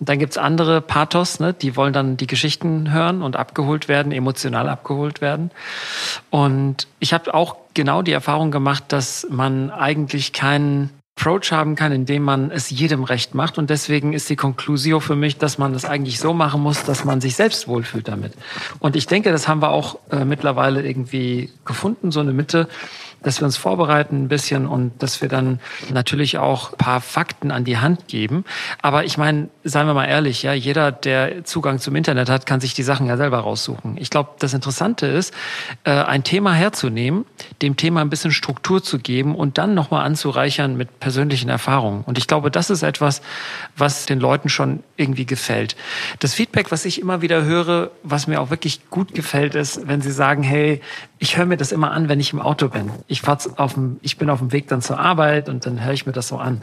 [0.00, 1.52] Und dann gibt's andere Pathos, ne?
[1.52, 5.50] die wollen dann die Geschichten hören und abgeholt werden, emotional abgeholt werden.
[6.30, 11.92] Und ich habe auch genau die Erfahrung gemacht, dass man eigentlich keinen Approach haben kann,
[11.92, 13.58] indem man es jedem recht macht.
[13.58, 17.04] Und deswegen ist die Conclusio für mich, dass man das eigentlich so machen muss, dass
[17.04, 18.32] man sich selbst wohlfühlt damit.
[18.78, 22.68] Und ich denke, das haben wir auch äh, mittlerweile irgendwie gefunden, so eine Mitte,
[23.22, 25.60] dass wir uns vorbereiten ein bisschen und dass wir dann
[25.92, 28.44] natürlich auch paar Fakten an die Hand geben.
[28.82, 32.60] Aber ich meine, seien wir mal ehrlich, ja, jeder, der Zugang zum Internet hat, kann
[32.60, 33.96] sich die Sachen ja selber raussuchen.
[33.98, 35.34] Ich glaube, das Interessante ist,
[35.84, 37.26] äh, ein Thema herzunehmen,
[37.62, 42.02] dem Thema ein bisschen Struktur zu geben und dann nochmal anzureichern mit persönlichen Erfahrungen.
[42.04, 43.22] Und ich glaube, das ist etwas,
[43.76, 45.76] was den Leuten schon irgendwie gefällt.
[46.18, 50.00] Das Feedback, was ich immer wieder höre, was mir auch wirklich gut gefällt, ist, wenn
[50.00, 50.80] sie sagen, hey,
[51.20, 52.90] ich höre mir das immer an, wenn ich im Auto bin.
[53.06, 55.92] Ich, fahr's auf dem, ich bin auf dem Weg dann zur Arbeit und dann höre
[55.92, 56.62] ich mir das so an.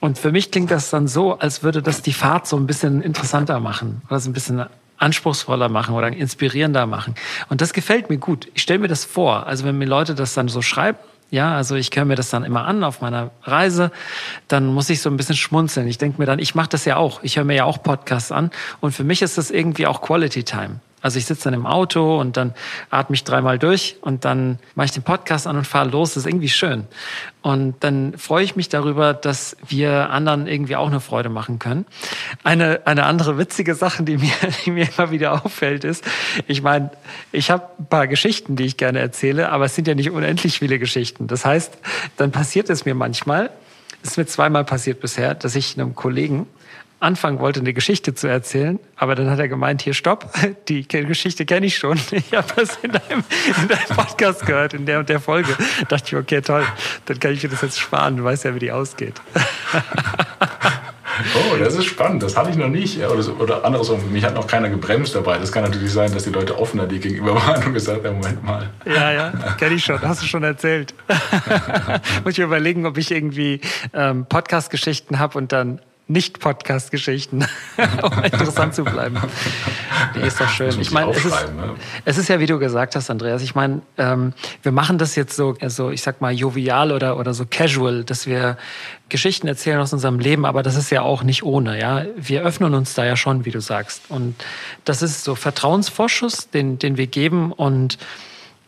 [0.00, 3.00] Und für mich klingt das dann so, als würde das die Fahrt so ein bisschen
[3.00, 4.66] interessanter machen oder so ein bisschen
[4.98, 7.14] anspruchsvoller machen oder inspirierender machen.
[7.48, 8.48] Und das gefällt mir gut.
[8.54, 9.46] Ich stelle mir das vor.
[9.46, 10.98] Also wenn mir Leute das dann so schreiben,
[11.30, 13.92] ja, also ich höre mir das dann immer an auf meiner Reise,
[14.48, 15.86] dann muss ich so ein bisschen schmunzeln.
[15.86, 17.22] Ich denke mir dann, ich mache das ja auch.
[17.22, 20.42] Ich höre mir ja auch Podcasts an und für mich ist das irgendwie auch Quality
[20.42, 20.80] Time.
[21.04, 22.54] Also ich sitze dann im Auto und dann
[22.88, 26.14] atme ich dreimal durch und dann mache ich den Podcast an und fahre los.
[26.14, 26.86] Das ist irgendwie schön.
[27.42, 31.84] Und dann freue ich mich darüber, dass wir anderen irgendwie auch eine Freude machen können.
[32.42, 34.32] Eine, eine andere witzige Sache, die mir,
[34.64, 36.02] die mir immer wieder auffällt, ist,
[36.46, 36.90] ich meine,
[37.32, 40.58] ich habe ein paar Geschichten, die ich gerne erzähle, aber es sind ja nicht unendlich
[40.58, 41.26] viele Geschichten.
[41.26, 41.76] Das heißt,
[42.16, 43.50] dann passiert es mir manchmal,
[44.02, 46.46] es ist mir zweimal passiert bisher, dass ich einem Kollegen
[47.00, 50.32] anfangen wollte, eine Geschichte zu erzählen, aber dann hat er gemeint, hier stopp,
[50.68, 51.98] die Geschichte kenne ich schon.
[52.10, 53.24] Ich habe das in deinem,
[53.60, 55.54] in deinem Podcast gehört, in der und der Folge.
[55.80, 56.64] Da dachte ich, okay, toll,
[57.06, 59.20] dann kann ich mir das jetzt sparen, du weißt ja, wie die ausgeht.
[61.34, 62.22] Oh, das ist spannend.
[62.22, 62.98] Das hatte ich noch nicht.
[62.98, 65.38] Oder, so, oder andersrum, mich hat noch keiner gebremst dabei.
[65.38, 68.42] Das kann natürlich sein, dass die Leute offener die gegenüber waren und gesagt haben, Moment
[68.42, 68.70] mal.
[68.84, 70.00] Ja, ja, kenne ich schon.
[70.00, 70.94] Hast du schon erzählt.
[72.24, 73.60] Muss ich überlegen, ob ich irgendwie
[73.92, 77.46] ähm, Podcast-Geschichten habe und dann nicht-Podcast-Geschichten,
[78.02, 79.16] um interessant zu bleiben.
[80.14, 80.78] Die ist doch schön.
[80.78, 81.74] Ich meine, es ist, ne?
[82.04, 85.34] es ist ja, wie du gesagt hast, Andreas, ich meine, ähm, wir machen das jetzt
[85.34, 88.58] so, also ich sag mal, jovial oder, oder so casual, dass wir
[89.08, 92.04] Geschichten erzählen aus unserem Leben, aber das ist ja auch nicht ohne, ja.
[92.16, 94.02] Wir öffnen uns da ja schon, wie du sagst.
[94.10, 94.34] Und
[94.84, 97.98] das ist so Vertrauensvorschuss, den, den wir geben und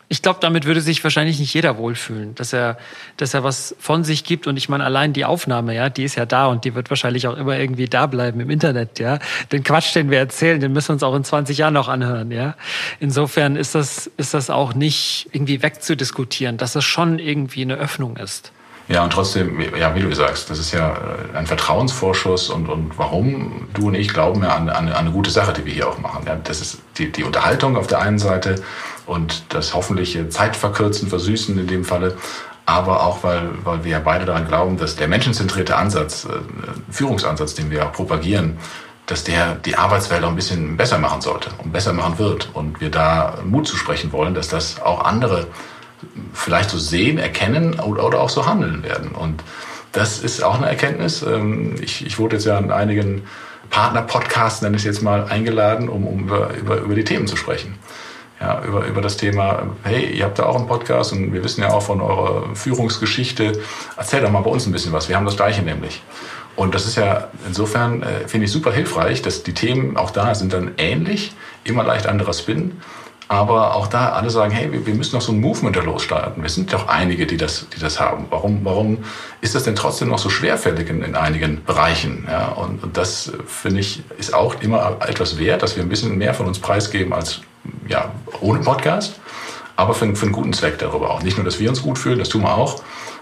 [0.09, 2.77] ich glaube, damit würde sich wahrscheinlich nicht jeder wohlfühlen, dass er,
[3.17, 4.47] dass er was von sich gibt.
[4.47, 7.27] Und ich meine, allein die Aufnahme, ja, die ist ja da und die wird wahrscheinlich
[7.27, 9.19] auch immer irgendwie da bleiben im Internet, ja.
[9.51, 12.31] Den Quatsch, den wir erzählen, den müssen wir uns auch in 20 Jahren noch anhören,
[12.31, 12.55] ja.
[13.01, 18.15] Insofern ist das, ist das auch nicht irgendwie wegzudiskutieren, dass es schon irgendwie eine Öffnung
[18.15, 18.53] ist.
[18.87, 20.97] Ja, und trotzdem, ja, wie du sagst, das ist ja
[21.33, 25.29] ein Vertrauensvorschuss und, und warum du und ich glauben ja an, an, an eine gute
[25.29, 26.23] Sache, die wir hier auch machen.
[26.25, 28.55] Ja, das ist die, die Unterhaltung auf der einen Seite
[29.07, 32.15] und das hoffentliche Zeitverkürzen, Versüßen in dem Falle,
[32.65, 36.29] aber auch, weil, weil wir ja beide daran glauben, dass der menschenzentrierte Ansatz, äh,
[36.91, 38.57] Führungsansatz, den wir auch propagieren,
[39.05, 42.49] dass der die Arbeitswelt auch ein bisschen besser machen sollte und besser machen wird.
[42.53, 45.47] Und wir da Mut zu sprechen wollen, dass das auch andere
[46.33, 49.11] vielleicht so sehen, erkennen oder, oder auch so handeln werden.
[49.11, 49.43] Und
[49.93, 51.23] das ist auch eine Erkenntnis.
[51.23, 53.23] Ähm, ich, ich wurde jetzt ja an einigen
[53.69, 57.37] Partner-Podcasts, nenne ich es jetzt mal, eingeladen, um, um über, über, über die Themen zu
[57.37, 57.75] sprechen.
[58.39, 61.61] Ja, über, über das Thema, hey, ihr habt da auch einen Podcast und wir wissen
[61.61, 63.59] ja auch von eurer Führungsgeschichte.
[63.97, 65.09] Erzähl doch mal bei uns ein bisschen was.
[65.09, 66.03] Wir haben das Gleiche nämlich.
[66.55, 70.35] Und das ist ja insofern, äh, finde ich, super hilfreich, dass die Themen auch da
[70.35, 72.79] sind dann ähnlich, immer leicht anderer Spin.
[73.27, 76.41] Aber auch da alle sagen, hey, wir, wir müssen noch so ein Movement da losstarten.
[76.41, 78.27] Wir sind doch einige, die das, die das haben.
[78.29, 78.99] Warum, warum
[79.41, 82.25] ist das denn trotzdem noch so schwerfällig in, in einigen Bereichen?
[82.29, 86.17] Ja, und, und das, finde ich, ist auch immer etwas wert, dass wir ein bisschen
[86.17, 87.41] mehr von uns preisgeben als
[87.87, 89.19] ja, ohne Podcast,
[89.75, 91.21] aber für, für einen guten Zweck darüber auch.
[91.21, 92.81] Nicht nur, dass wir uns gut fühlen, das tun wir auch,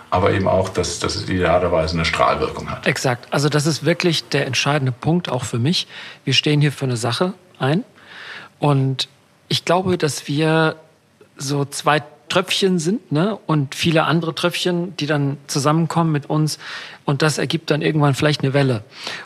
[0.09, 2.87] aber eben auch, dass, dass es idealerweise eine Strahlwirkung hat.
[2.87, 3.27] Exakt.
[3.31, 5.87] Also das ist wirklich der entscheidende Punkt auch für mich.
[6.23, 7.83] Wir stehen hier für eine Sache ein
[8.59, 9.09] und
[9.47, 10.77] ich glaube, dass wir
[11.37, 13.37] so zwei Tröpfchen sind ne?
[13.45, 16.59] und viele andere Tröpfchen, die dann zusammenkommen mit uns
[17.05, 18.83] und das ergibt dann irgendwann vielleicht eine Welle.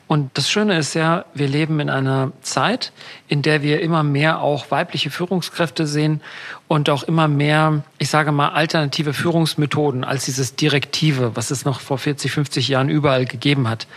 [0.08, 2.92] Und das Schöne ist ja, wir leben in einer Zeit,
[3.30, 6.20] in der wir immer mehr auch weibliche Führungskräfte sehen
[6.68, 11.80] und auch immer mehr, ich sage mal, alternative Führungsmethoden als dieses Direktive, was es noch
[11.80, 13.88] vor 40, 50 Jahren überall gegeben hat.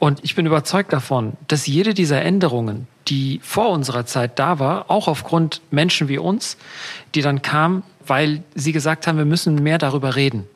[0.00, 4.90] Und ich bin überzeugt davon, dass jede dieser Änderungen, die vor unserer Zeit da war,
[4.90, 6.56] auch aufgrund Menschen wie uns,
[7.14, 10.46] die dann kamen, weil sie gesagt haben, wir müssen mehr darüber reden.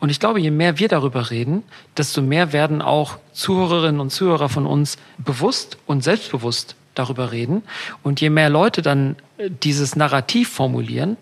[0.00, 1.62] Und ich glaube, je mehr wir darüber reden,
[1.96, 7.62] desto mehr werden auch Zuhörerinnen und Zuhörer von uns bewusst und selbstbewusst darüber reden.
[8.02, 11.16] Und je mehr Leute dann äh, dieses Narrativ formulieren,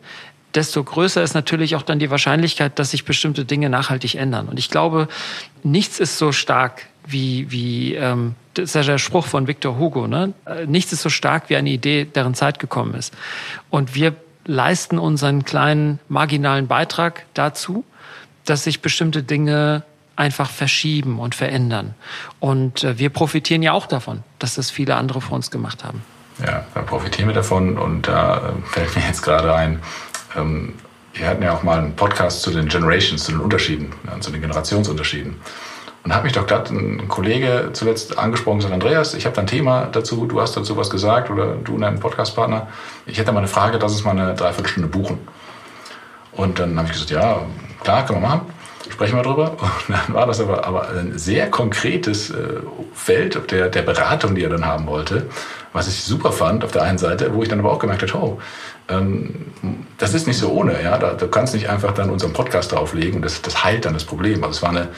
[0.58, 4.48] desto größer ist natürlich auch dann die Wahrscheinlichkeit, dass sich bestimmte Dinge nachhaltig ändern.
[4.48, 5.06] Und ich glaube,
[5.62, 10.08] nichts ist so stark wie, wie ähm, das ist ja der Spruch von Victor Hugo,
[10.08, 10.34] ne?
[10.46, 13.14] Äh, nichts ist so stark wie eine Idee, deren Zeit gekommen ist.
[13.70, 14.16] Und wir
[14.46, 17.84] leisten unseren kleinen marginalen Beitrag dazu,
[18.44, 19.84] dass sich bestimmte Dinge
[20.16, 21.94] einfach verschieben und verändern.
[22.40, 26.02] Und äh, wir profitieren ja auch davon, dass das viele andere vor uns gemacht haben.
[26.44, 29.80] Ja, da profitieren wir davon und da äh, fällt mir jetzt gerade ein,
[30.38, 30.74] ähm,
[31.14, 34.30] wir hatten ja auch mal einen Podcast zu den Generations, zu den Unterschieden, ja, zu
[34.30, 35.36] den Generationsunterschieden.
[36.04, 39.46] Und hat mich doch gerade ein Kollege zuletzt angesprochen, gesagt, Andreas, ich habe da ein
[39.46, 42.68] Thema dazu, du hast dazu was gesagt oder du und dein Podcastpartner.
[43.04, 45.18] Ich hätte mal eine Frage, lass uns mal eine Dreiviertelstunde buchen.
[46.32, 47.42] Und dann habe ich gesagt, ja,
[47.82, 48.46] klar, können wir machen.
[48.88, 49.50] Sprechen wir drüber.
[49.88, 52.60] Und dann war das aber, aber ein sehr konkretes äh,
[52.94, 55.26] Feld der, der Beratung, die er dann haben wollte,
[55.72, 58.24] was ich super fand auf der einen Seite, wo ich dann aber auch gemerkt habe,
[58.24, 58.38] oh,
[59.98, 60.82] das ist nicht so ohne.
[60.82, 60.98] Ja?
[60.98, 64.42] Da, du kannst nicht einfach dann unseren Podcast drauflegen das, das heilt dann das Problem.
[64.42, 64.88] Also es war eine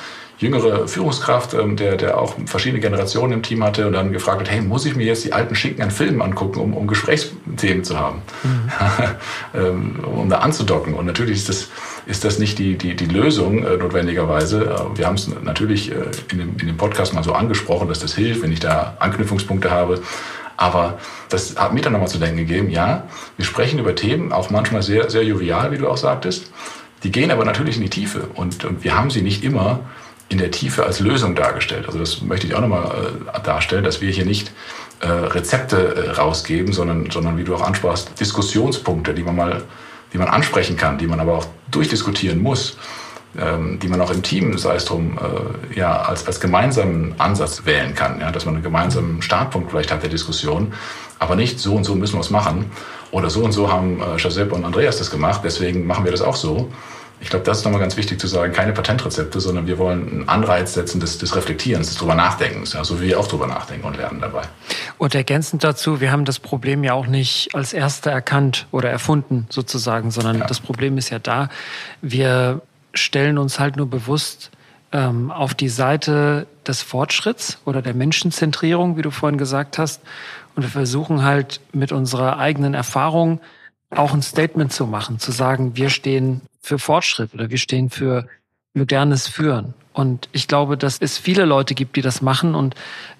[0.40, 4.50] jüngere Führungskraft, ähm, der, der auch verschiedene Generationen im Team hatte und dann gefragt hat,
[4.50, 7.98] hey, muss ich mir jetzt die alten Schinken an Filmen angucken, um, um Gesprächsthemen zu
[7.98, 10.04] haben, mhm.
[10.04, 10.94] um da anzudocken.
[10.94, 11.68] Und natürlich ist das,
[12.06, 14.64] ist das nicht die, die, die Lösung äh, notwendigerweise.
[14.64, 15.96] Äh, wir haben es natürlich äh,
[16.32, 19.70] in, dem, in dem Podcast mal so angesprochen, dass das hilft, wenn ich da Anknüpfungspunkte
[19.70, 20.00] habe.
[20.60, 20.98] Aber
[21.30, 23.04] das hat mir dann nochmal zu denken gegeben, ja,
[23.38, 26.52] wir sprechen über Themen, auch manchmal sehr, sehr jovial, wie du auch sagtest.
[27.02, 29.80] Die gehen aber natürlich in die Tiefe und, und wir haben sie nicht immer
[30.28, 31.86] in der Tiefe als Lösung dargestellt.
[31.86, 34.52] Also das möchte ich auch nochmal äh, darstellen, dass wir hier nicht
[35.00, 39.62] äh, Rezepte äh, rausgeben, sondern, sondern wie du auch ansprachst, Diskussionspunkte, die man mal,
[40.12, 42.76] die man ansprechen kann, die man aber auch durchdiskutieren muss,
[43.34, 47.94] die man auch im Team, sei es drum, äh, ja, als, als gemeinsamen Ansatz wählen
[47.94, 50.72] kann, ja, dass man einen gemeinsamen Startpunkt vielleicht hat der Diskussion,
[51.20, 52.66] aber nicht so und so müssen wir es machen
[53.12, 56.22] oder so und so haben äh, Josep und Andreas das gemacht, deswegen machen wir das
[56.22, 56.70] auch so,
[57.22, 60.28] ich glaube, das ist nochmal ganz wichtig zu sagen, keine Patentrezepte, sondern wir wollen einen
[60.28, 63.86] Anreiz setzen des, des Reflektierens, des drüber Nachdenkens, ja, so wie wir auch drüber nachdenken
[63.86, 64.42] und lernen dabei.
[64.96, 69.46] Und ergänzend dazu, wir haben das Problem ja auch nicht als Erste erkannt oder erfunden
[69.50, 70.46] sozusagen, sondern ja.
[70.46, 71.50] das Problem ist ja da,
[72.00, 72.62] wir
[72.94, 74.50] stellen uns halt nur bewusst
[74.92, 80.02] ähm, auf die Seite des Fortschritts oder der Menschenzentrierung, wie du vorhin gesagt hast,
[80.56, 83.40] und wir versuchen halt mit unserer eigenen Erfahrung
[83.90, 88.26] auch ein Statement zu machen, zu sagen, wir stehen für Fortschritt oder wir stehen für
[88.74, 89.74] modernes Führen.
[89.92, 92.54] Und ich glaube, dass es viele Leute gibt, die das machen.
[92.54, 92.74] Und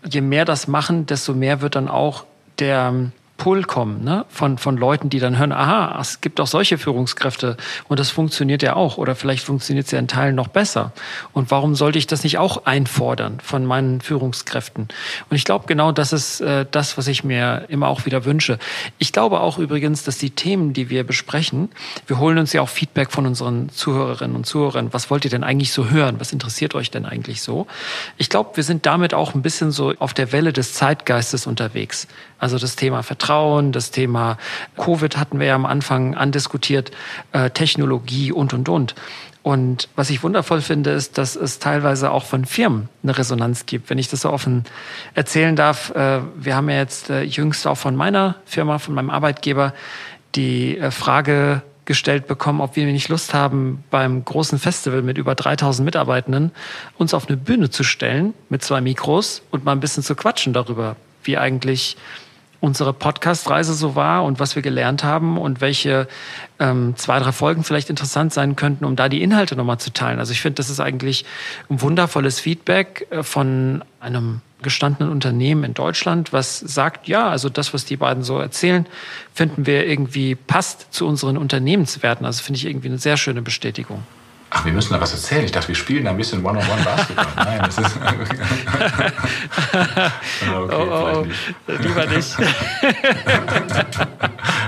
[0.08, 2.24] je mehr das machen, desto mehr wird dann auch
[2.58, 4.26] der Pull kommen, ne?
[4.28, 7.56] von, von Leuten, die dann hören, aha, es gibt auch solche Führungskräfte
[7.88, 10.92] und das funktioniert ja auch oder vielleicht funktioniert es ja in Teilen noch besser.
[11.32, 14.88] Und warum sollte ich das nicht auch einfordern von meinen Führungskräften?
[15.30, 18.58] Und ich glaube, genau das ist äh, das, was ich mir immer auch wieder wünsche.
[18.98, 21.70] Ich glaube auch übrigens, dass die Themen, die wir besprechen,
[22.06, 24.92] wir holen uns ja auch Feedback von unseren Zuhörerinnen und Zuhörern.
[24.92, 26.16] Was wollt ihr denn eigentlich so hören?
[26.20, 27.66] Was interessiert euch denn eigentlich so?
[28.18, 32.06] Ich glaube, wir sind damit auch ein bisschen so auf der Welle des Zeitgeistes unterwegs.
[32.38, 33.29] Also das Thema Vertrauen,
[33.72, 34.38] das Thema
[34.76, 36.90] Covid hatten wir ja am Anfang andiskutiert,
[37.32, 38.94] äh, Technologie und, und, und.
[39.42, 43.88] Und was ich wundervoll finde, ist, dass es teilweise auch von Firmen eine Resonanz gibt.
[43.88, 44.64] Wenn ich das so offen
[45.14, 49.10] erzählen darf, äh, wir haben ja jetzt äh, jüngst auch von meiner Firma, von meinem
[49.10, 49.72] Arbeitgeber,
[50.34, 55.84] die Frage gestellt bekommen, ob wir nicht Lust haben, beim großen Festival mit über 3000
[55.84, 56.52] Mitarbeitenden
[56.98, 60.52] uns auf eine Bühne zu stellen mit zwei Mikros und mal ein bisschen zu quatschen
[60.52, 61.96] darüber, wie eigentlich
[62.60, 66.06] unsere Podcast-Reise so war und was wir gelernt haben und welche
[66.58, 70.18] ähm, zwei, drei Folgen vielleicht interessant sein könnten, um da die Inhalte nochmal zu teilen.
[70.18, 71.24] Also ich finde, das ist eigentlich
[71.70, 77.72] ein wundervolles Feedback äh, von einem gestandenen Unternehmen in Deutschland, was sagt, ja, also das,
[77.72, 78.86] was die beiden so erzählen,
[79.32, 82.26] finden wir irgendwie passt zu unseren Unternehmenswerten.
[82.26, 84.02] Also finde ich irgendwie eine sehr schöne Bestätigung.
[84.52, 85.44] Ach, wir müssen da was erzählen.
[85.44, 87.26] Ich dachte, wir spielen da ein bisschen One-on-One-Basketball.
[87.36, 87.96] Nein, das ist.
[90.56, 91.54] okay, oh, oh, nicht.
[91.80, 92.36] Lieber nicht.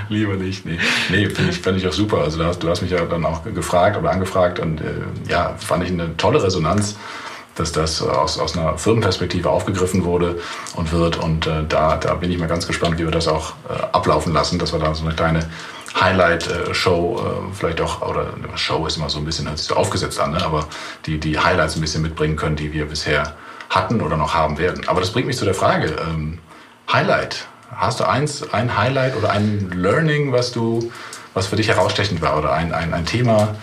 [0.09, 0.77] Lieber nicht, nee.
[1.09, 2.19] Nee, finde ich, find ich auch super.
[2.19, 4.93] Also du hast, du hast mich ja dann auch gefragt oder angefragt und äh,
[5.27, 6.95] ja, fand ich eine tolle Resonanz
[7.55, 10.39] dass das aus, aus einer Firmenperspektive aufgegriffen wurde
[10.75, 11.17] und wird.
[11.17, 14.33] Und äh, da, da bin ich mal ganz gespannt, wie wir das auch äh, ablaufen
[14.33, 15.47] lassen, dass wir da so eine kleine
[15.99, 20.19] Highlight-Show äh, vielleicht auch, oder Show ist immer so ein bisschen, hört sich so aufgesetzt
[20.19, 20.43] an, ne?
[20.43, 20.67] aber
[21.05, 23.35] die, die Highlights ein bisschen mitbringen können, die wir bisher
[23.69, 24.87] hatten oder noch haben werden.
[24.87, 26.39] Aber das bringt mich zu der Frage, ähm,
[26.91, 27.47] Highlight.
[27.75, 30.91] Hast du eins, ein Highlight oder ein Learning, was du,
[31.33, 33.55] was für dich herausstechend war oder ein, ein, ein Thema,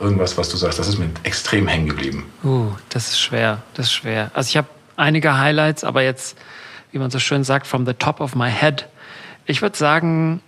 [0.00, 2.30] irgendwas, was du sagst, das ist mir extrem hängen geblieben?
[2.44, 4.30] Uh, das ist schwer, das ist schwer.
[4.32, 6.38] Also ich habe einige Highlights, aber jetzt,
[6.92, 8.88] wie man so schön sagt, from the top of my head.
[9.44, 10.40] Ich würde sagen,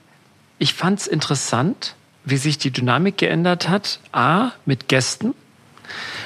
[0.61, 3.99] ich fand es interessant, wie sich die Dynamik geändert hat.
[4.13, 5.35] A, mit Gästen.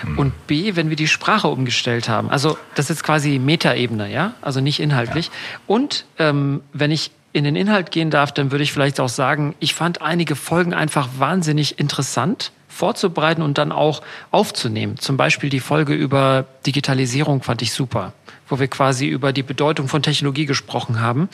[0.02, 0.18] Hm.
[0.18, 2.28] Und B, wenn wir die Sprache umgestellt haben.
[2.28, 5.26] Also das ist quasi Metaebene, ja, also nicht inhaltlich.
[5.26, 5.32] Ja.
[5.68, 9.54] Und ähm, wenn ich in den Inhalt gehen darf, dann würde ich vielleicht auch sagen,
[9.60, 14.98] ich fand einige Folgen einfach wahnsinnig interessant vorzubereiten und dann auch aufzunehmen.
[14.98, 18.12] Zum Beispiel die Folge über Digitalisierung fand ich super,
[18.48, 21.28] wo wir quasi über die Bedeutung von Technologie gesprochen haben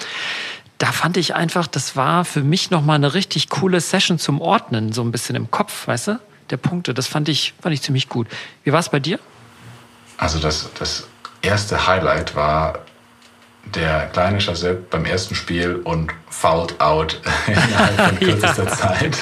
[0.80, 4.92] da fand ich einfach, das war für mich nochmal eine richtig coole Session zum Ordnen,
[4.94, 6.94] so ein bisschen im Kopf, weißt du, der Punkte.
[6.94, 8.26] Das fand ich, fand ich ziemlich gut.
[8.64, 9.18] Wie war es bei dir?
[10.16, 11.06] Also das, das
[11.42, 12.78] erste Highlight war
[13.74, 19.18] der kleine Chazette beim ersten Spiel und fouled out innerhalb von kürzester ja, Zeit.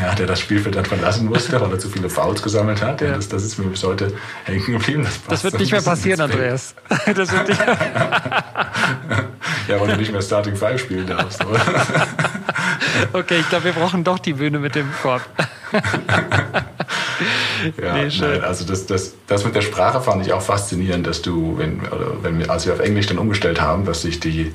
[0.00, 3.00] Ja, der das Spielfeld dann verlassen musste, weil er zu viele Fouls gesammelt hat.
[3.00, 3.16] Ja.
[3.16, 4.12] Das, das, ist mir bis heute
[4.44, 5.02] hängen geblieben.
[5.02, 6.76] Das, das wird nicht mehr passieren, Andreas.
[7.16, 7.60] Das wird nicht
[9.68, 11.44] ja, weil du nicht mehr Starting Five spielen darfst.
[13.12, 15.22] okay, ich glaube, wir brauchen doch die Bühne mit dem Korb.
[15.72, 15.82] ja,
[17.94, 21.58] nee, nein, also das, das, das mit der Sprache fand ich auch faszinierend, dass du,
[21.58, 21.82] wenn,
[22.22, 24.54] wenn wir, als wir auf Englisch dann umgestellt haben, dass sich die,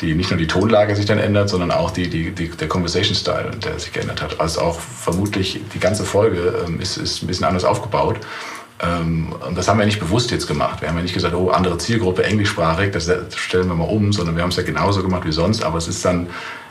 [0.00, 3.14] die nicht nur die Tonlage sich dann ändert, sondern auch die, die, die, der Conversation
[3.14, 4.40] Style, der sich geändert hat.
[4.40, 8.18] Also auch vermutlich die ganze Folge ähm, ist, ist ein bisschen anders aufgebaut.
[8.82, 10.80] Ähm, und das haben wir nicht bewusst jetzt gemacht.
[10.80, 14.36] Wir haben ja nicht gesagt, oh, andere Zielgruppe, englischsprachig, das stellen wir mal um, sondern
[14.36, 15.62] wir haben es ja genauso gemacht wie sonst.
[15.62, 16.26] Aber es ist dann,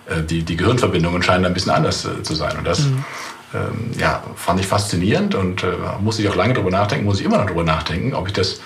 [0.07, 2.57] äh, die, die Gehirnverbindungen scheinen ein bisschen anders äh, zu sein.
[2.57, 3.05] Und das mhm.
[3.53, 5.67] ähm, ja, fand ich faszinierend und äh,
[6.01, 8.59] musste ich auch lange darüber nachdenken, muss ich immer noch darüber nachdenken, ob ich das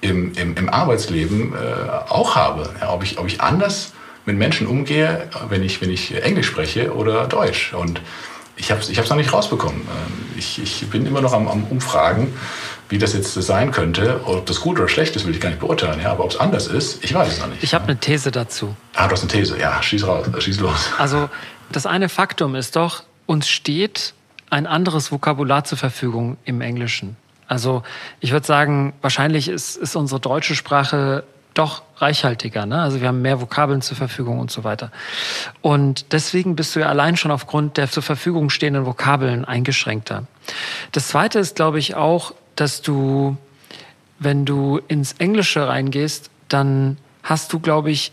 [0.00, 2.70] im, im, im Arbeitsleben äh, auch habe.
[2.80, 3.92] Ja, ob, ich, ob ich anders
[4.26, 7.72] mit Menschen umgehe, wenn ich, wenn ich Englisch spreche oder Deutsch.
[7.72, 8.00] Und
[8.56, 9.80] ich habe es ich noch nicht rausbekommen.
[9.80, 12.32] Ähm, ich, ich bin immer noch am, am Umfragen
[12.90, 15.60] wie das jetzt sein könnte, ob das gut oder schlecht ist, will ich gar nicht
[15.60, 16.00] beurteilen.
[16.00, 17.62] Ja, aber ob es anders ist, ich weiß es noch nicht.
[17.62, 18.74] Ich habe eine These dazu.
[18.94, 19.58] Ah, du hast eine These.
[19.58, 20.90] Ja, schieß raus, schieß los.
[20.98, 21.30] Also
[21.70, 24.14] das eine Faktum ist doch, uns steht
[24.50, 27.16] ein anderes Vokabular zur Verfügung im Englischen.
[27.46, 27.82] Also
[28.18, 31.24] ich würde sagen, wahrscheinlich ist, ist unsere deutsche Sprache
[31.54, 32.66] doch reichhaltiger.
[32.66, 32.80] Ne?
[32.80, 34.90] Also wir haben mehr Vokabeln zur Verfügung und so weiter.
[35.60, 40.24] Und deswegen bist du ja allein schon aufgrund der zur Verfügung stehenden Vokabeln eingeschränkter.
[40.92, 43.36] Das Zweite ist, glaube ich, auch, dass du,
[44.18, 48.12] wenn du ins Englische reingehst, dann hast du, glaube ich,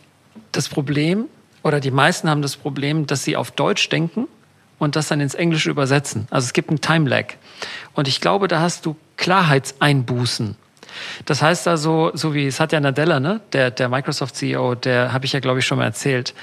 [0.52, 1.26] das Problem,
[1.64, 4.28] oder die meisten haben das Problem, dass sie auf Deutsch denken
[4.80, 6.28] und das dann ins Englische übersetzen.
[6.30, 7.34] Also es gibt einen Time Lag.
[7.94, 10.56] Und ich glaube, da hast du Klarheitseinbußen.
[11.26, 15.40] Das heißt also, so wie Satya Nadella, ne, der, der Microsoft-CEO, der habe ich ja,
[15.40, 16.34] glaube ich, schon mal erzählt,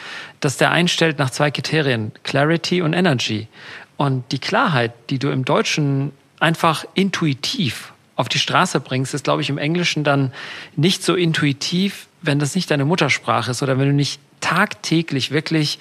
[0.40, 3.48] dass der einstellt nach zwei Kriterien, Clarity und Energy.
[3.96, 6.12] Und die Klarheit, die du im Deutschen
[6.44, 10.30] einfach intuitiv auf die Straße bringst, ist, glaube ich, im Englischen dann
[10.76, 15.78] nicht so intuitiv, wenn das nicht deine Muttersprache ist oder wenn du nicht tagtäglich wirklich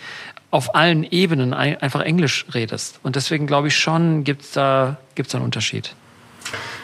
[0.52, 3.00] auf allen Ebenen einfach Englisch redest.
[3.04, 5.96] Und deswegen glaube ich schon, gibt es da gibt's einen Unterschied.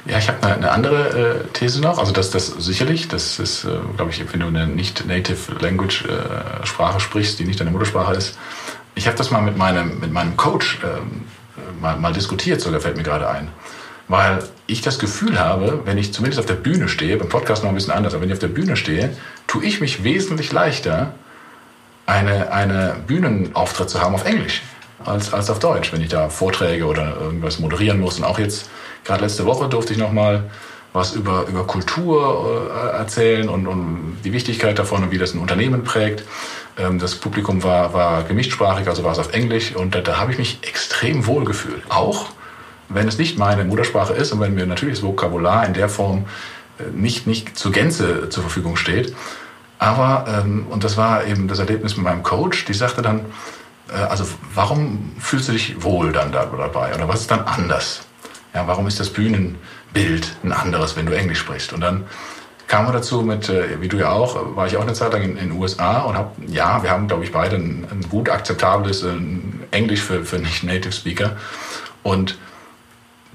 [0.06, 2.00] Ja, ich habe eine, andere äh, These noch.
[2.00, 6.06] Also das, das sicherlich, das ist, äh, glaube ich, wenn du eine nicht Native Language
[6.06, 8.38] äh, Sprache sprichst, die nicht deine Muttersprache ist.
[8.96, 11.24] Ich habe das mal mit meinem, mit meinem Coach ähm,
[11.82, 13.50] mal, mal diskutiert, sogar fällt mir gerade ein
[14.10, 17.70] weil ich das Gefühl habe, wenn ich zumindest auf der Bühne stehe, beim Podcast noch
[17.70, 19.16] ein bisschen anders, aber wenn ich auf der Bühne stehe,
[19.48, 21.14] tue ich mich wesentlich leichter,
[22.06, 24.64] eine, eine Bühnenauftritt zu haben auf Englisch
[25.06, 28.18] als, als auf Deutsch, wenn ich da Vorträge oder irgendwas moderieren muss.
[28.18, 28.70] Und auch jetzt,
[29.06, 30.50] gerade letzte Woche durfte ich noch mal
[30.92, 35.40] was über, über Kultur äh, erzählen und, und die Wichtigkeit davon und wie das ein
[35.40, 36.24] Unternehmen prägt.
[36.80, 40.32] Ähm, das Publikum war, war gemischtsprachig, also war es auf Englisch und da, da habe
[40.32, 41.84] ich mich extrem wohl gefühlt.
[41.90, 42.32] Auch
[42.90, 46.26] wenn es nicht meine Muttersprache ist und wenn mir natürlich das Vokabular in der Form
[46.80, 49.16] äh, nicht, nicht zur Gänze zur Verfügung steht.
[49.78, 53.22] Aber, ähm, und das war eben das Erlebnis mit meinem Coach, die sagte dann,
[53.90, 56.94] äh, also warum fühlst du dich wohl dann da dabei?
[56.94, 58.02] Oder was ist dann anders?
[58.54, 61.72] Ja, warum ist das Bühnenbild ein anderes, wenn du Englisch sprichst?
[61.72, 62.06] Und dann
[62.68, 65.24] kam er dazu mit, äh, wie du ja auch, war ich auch eine Zeit lang
[65.24, 69.04] in den USA und habe, ja, wir haben, glaube ich, beide ein, ein gut akzeptables
[69.04, 71.38] ein Englisch für, für nicht-Native Speaker.
[72.04, 72.38] Und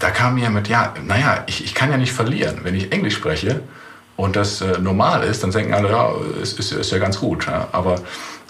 [0.05, 2.59] da kam mir mit, ja, naja, ich, ich kann ja nicht verlieren.
[2.63, 3.61] Wenn ich Englisch spreche
[4.17, 7.47] und das äh, normal ist, dann denken alle, ja, ist, ist, ist ja ganz gut.
[7.47, 7.69] Ja.
[7.73, 7.97] Aber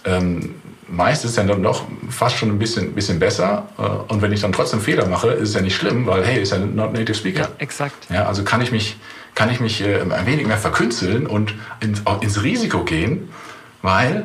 [0.04, 0.56] ähm,
[0.88, 3.68] meist ist es ja dann doch fast schon ein bisschen, bisschen besser.
[3.78, 3.82] Äh,
[4.12, 6.50] und wenn ich dann trotzdem Fehler mache, ist es ja nicht schlimm, weil hey, ist
[6.50, 7.42] ja not native speaker.
[7.42, 8.10] Ja, exakt.
[8.10, 8.96] Ja, also kann ich mich,
[9.36, 13.28] kann ich mich äh, ein wenig mehr verkünsteln und ins, ins Risiko gehen,
[13.80, 14.24] weil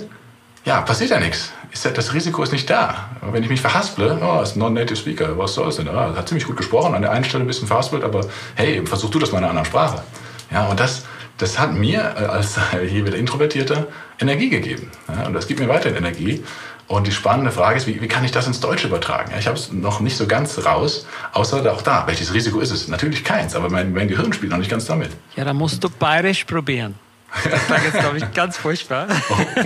[0.65, 1.51] ja, passiert ja nichts.
[1.71, 3.09] Das Risiko ist nicht da.
[3.31, 5.87] wenn ich mich verhasple, oh, ist ein non-native speaker, was soll es denn?
[5.87, 9.09] Ah, hat ziemlich gut gesprochen, an der einen Stelle ein bisschen verhaspelt, aber hey, versuch
[9.09, 10.03] du das mal in einer anderen Sprache.
[10.51, 11.05] Ja, und das,
[11.37, 12.57] das hat mir äh, als
[12.89, 13.87] hier wieder Introvertierter
[14.19, 14.91] Energie gegeben.
[15.07, 16.43] Ja, und das gibt mir weiterhin Energie.
[16.87, 19.29] Und die spannende Frage ist, wie, wie kann ich das ins Deutsche übertragen?
[19.31, 22.71] Ja, ich habe es noch nicht so ganz raus, außer auch da, welches Risiko ist
[22.71, 22.87] es?
[22.87, 25.11] Natürlich keins, aber mein, mein Gehirn spielt noch nicht ganz damit.
[25.35, 26.95] Ja, da musst du bayerisch probieren.
[27.43, 29.07] Das klang jetzt, glaube ich, ganz furchtbar.
[29.29, 29.35] Oh.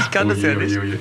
[0.00, 0.78] ich kann das ja nicht.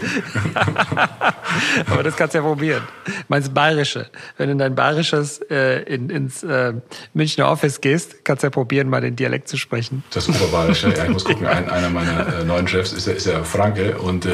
[1.90, 2.84] Aber das kannst du ja probieren.
[3.28, 4.10] Meinst Bayerische.
[4.38, 6.74] Wenn du in dein Bayerisches äh, in, ins äh,
[7.14, 10.04] Münchner Office gehst, kannst du ja probieren, mal den Dialekt zu sprechen.
[10.12, 11.48] Das Oberbayerische, ja, ich muss gucken.
[11.48, 14.32] Ein, einer meiner äh, neuen Chefs ist ja, ist ja Franke und äh,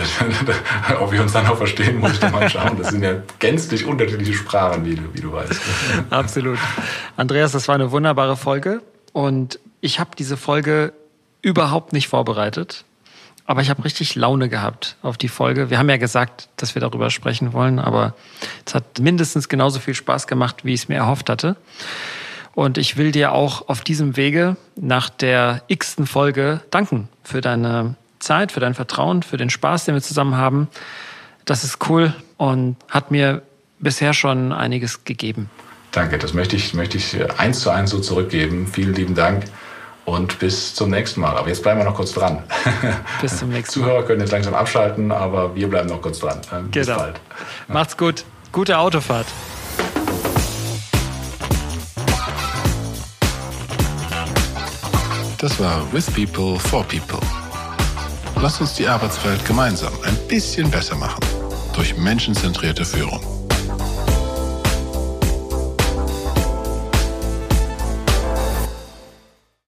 [1.00, 2.78] ob wir uns dann auch verstehen, muss ich doch mal schauen.
[2.78, 5.62] Das sind ja gänzlich unterschiedliche Sprachen, wie du, wie du weißt.
[6.10, 6.58] Absolut.
[7.18, 8.82] Andreas, das war eine wunderbare Folge
[9.14, 10.94] und ich habe diese Folge
[11.46, 12.86] überhaupt nicht vorbereitet.
[13.46, 15.70] Aber ich habe richtig Laune gehabt auf die Folge.
[15.70, 18.16] Wir haben ja gesagt, dass wir darüber sprechen wollen, aber
[18.66, 21.56] es hat mindestens genauso viel Spaß gemacht, wie ich es mir erhofft hatte.
[22.56, 27.94] Und ich will dir auch auf diesem Wege nach der x-ten Folge danken für deine
[28.18, 30.68] Zeit, für dein Vertrauen, für den Spaß, den wir zusammen haben.
[31.44, 33.44] Das ist cool und hat mir
[33.78, 35.52] bisher schon einiges gegeben.
[35.92, 38.66] Danke, das möchte ich, möchte ich eins zu eins so zurückgeben.
[38.66, 39.46] Vielen lieben Dank
[40.06, 41.36] und bis zum nächsten Mal.
[41.38, 42.44] Aber jetzt bleiben wir noch kurz dran.
[43.22, 43.88] Bis zum nächsten Mal.
[43.88, 46.40] Zuhörer können jetzt langsam abschalten, aber wir bleiben noch kurz dran.
[46.54, 47.00] Ähm, bis genau.
[47.00, 47.20] bald.
[47.68, 48.24] Macht's gut.
[48.52, 49.28] Gute Autofahrt.
[55.40, 57.20] Das war With People for People.
[58.42, 61.20] Lasst uns die Arbeitswelt gemeinsam ein bisschen besser machen.
[61.74, 63.45] Durch menschenzentrierte Führung.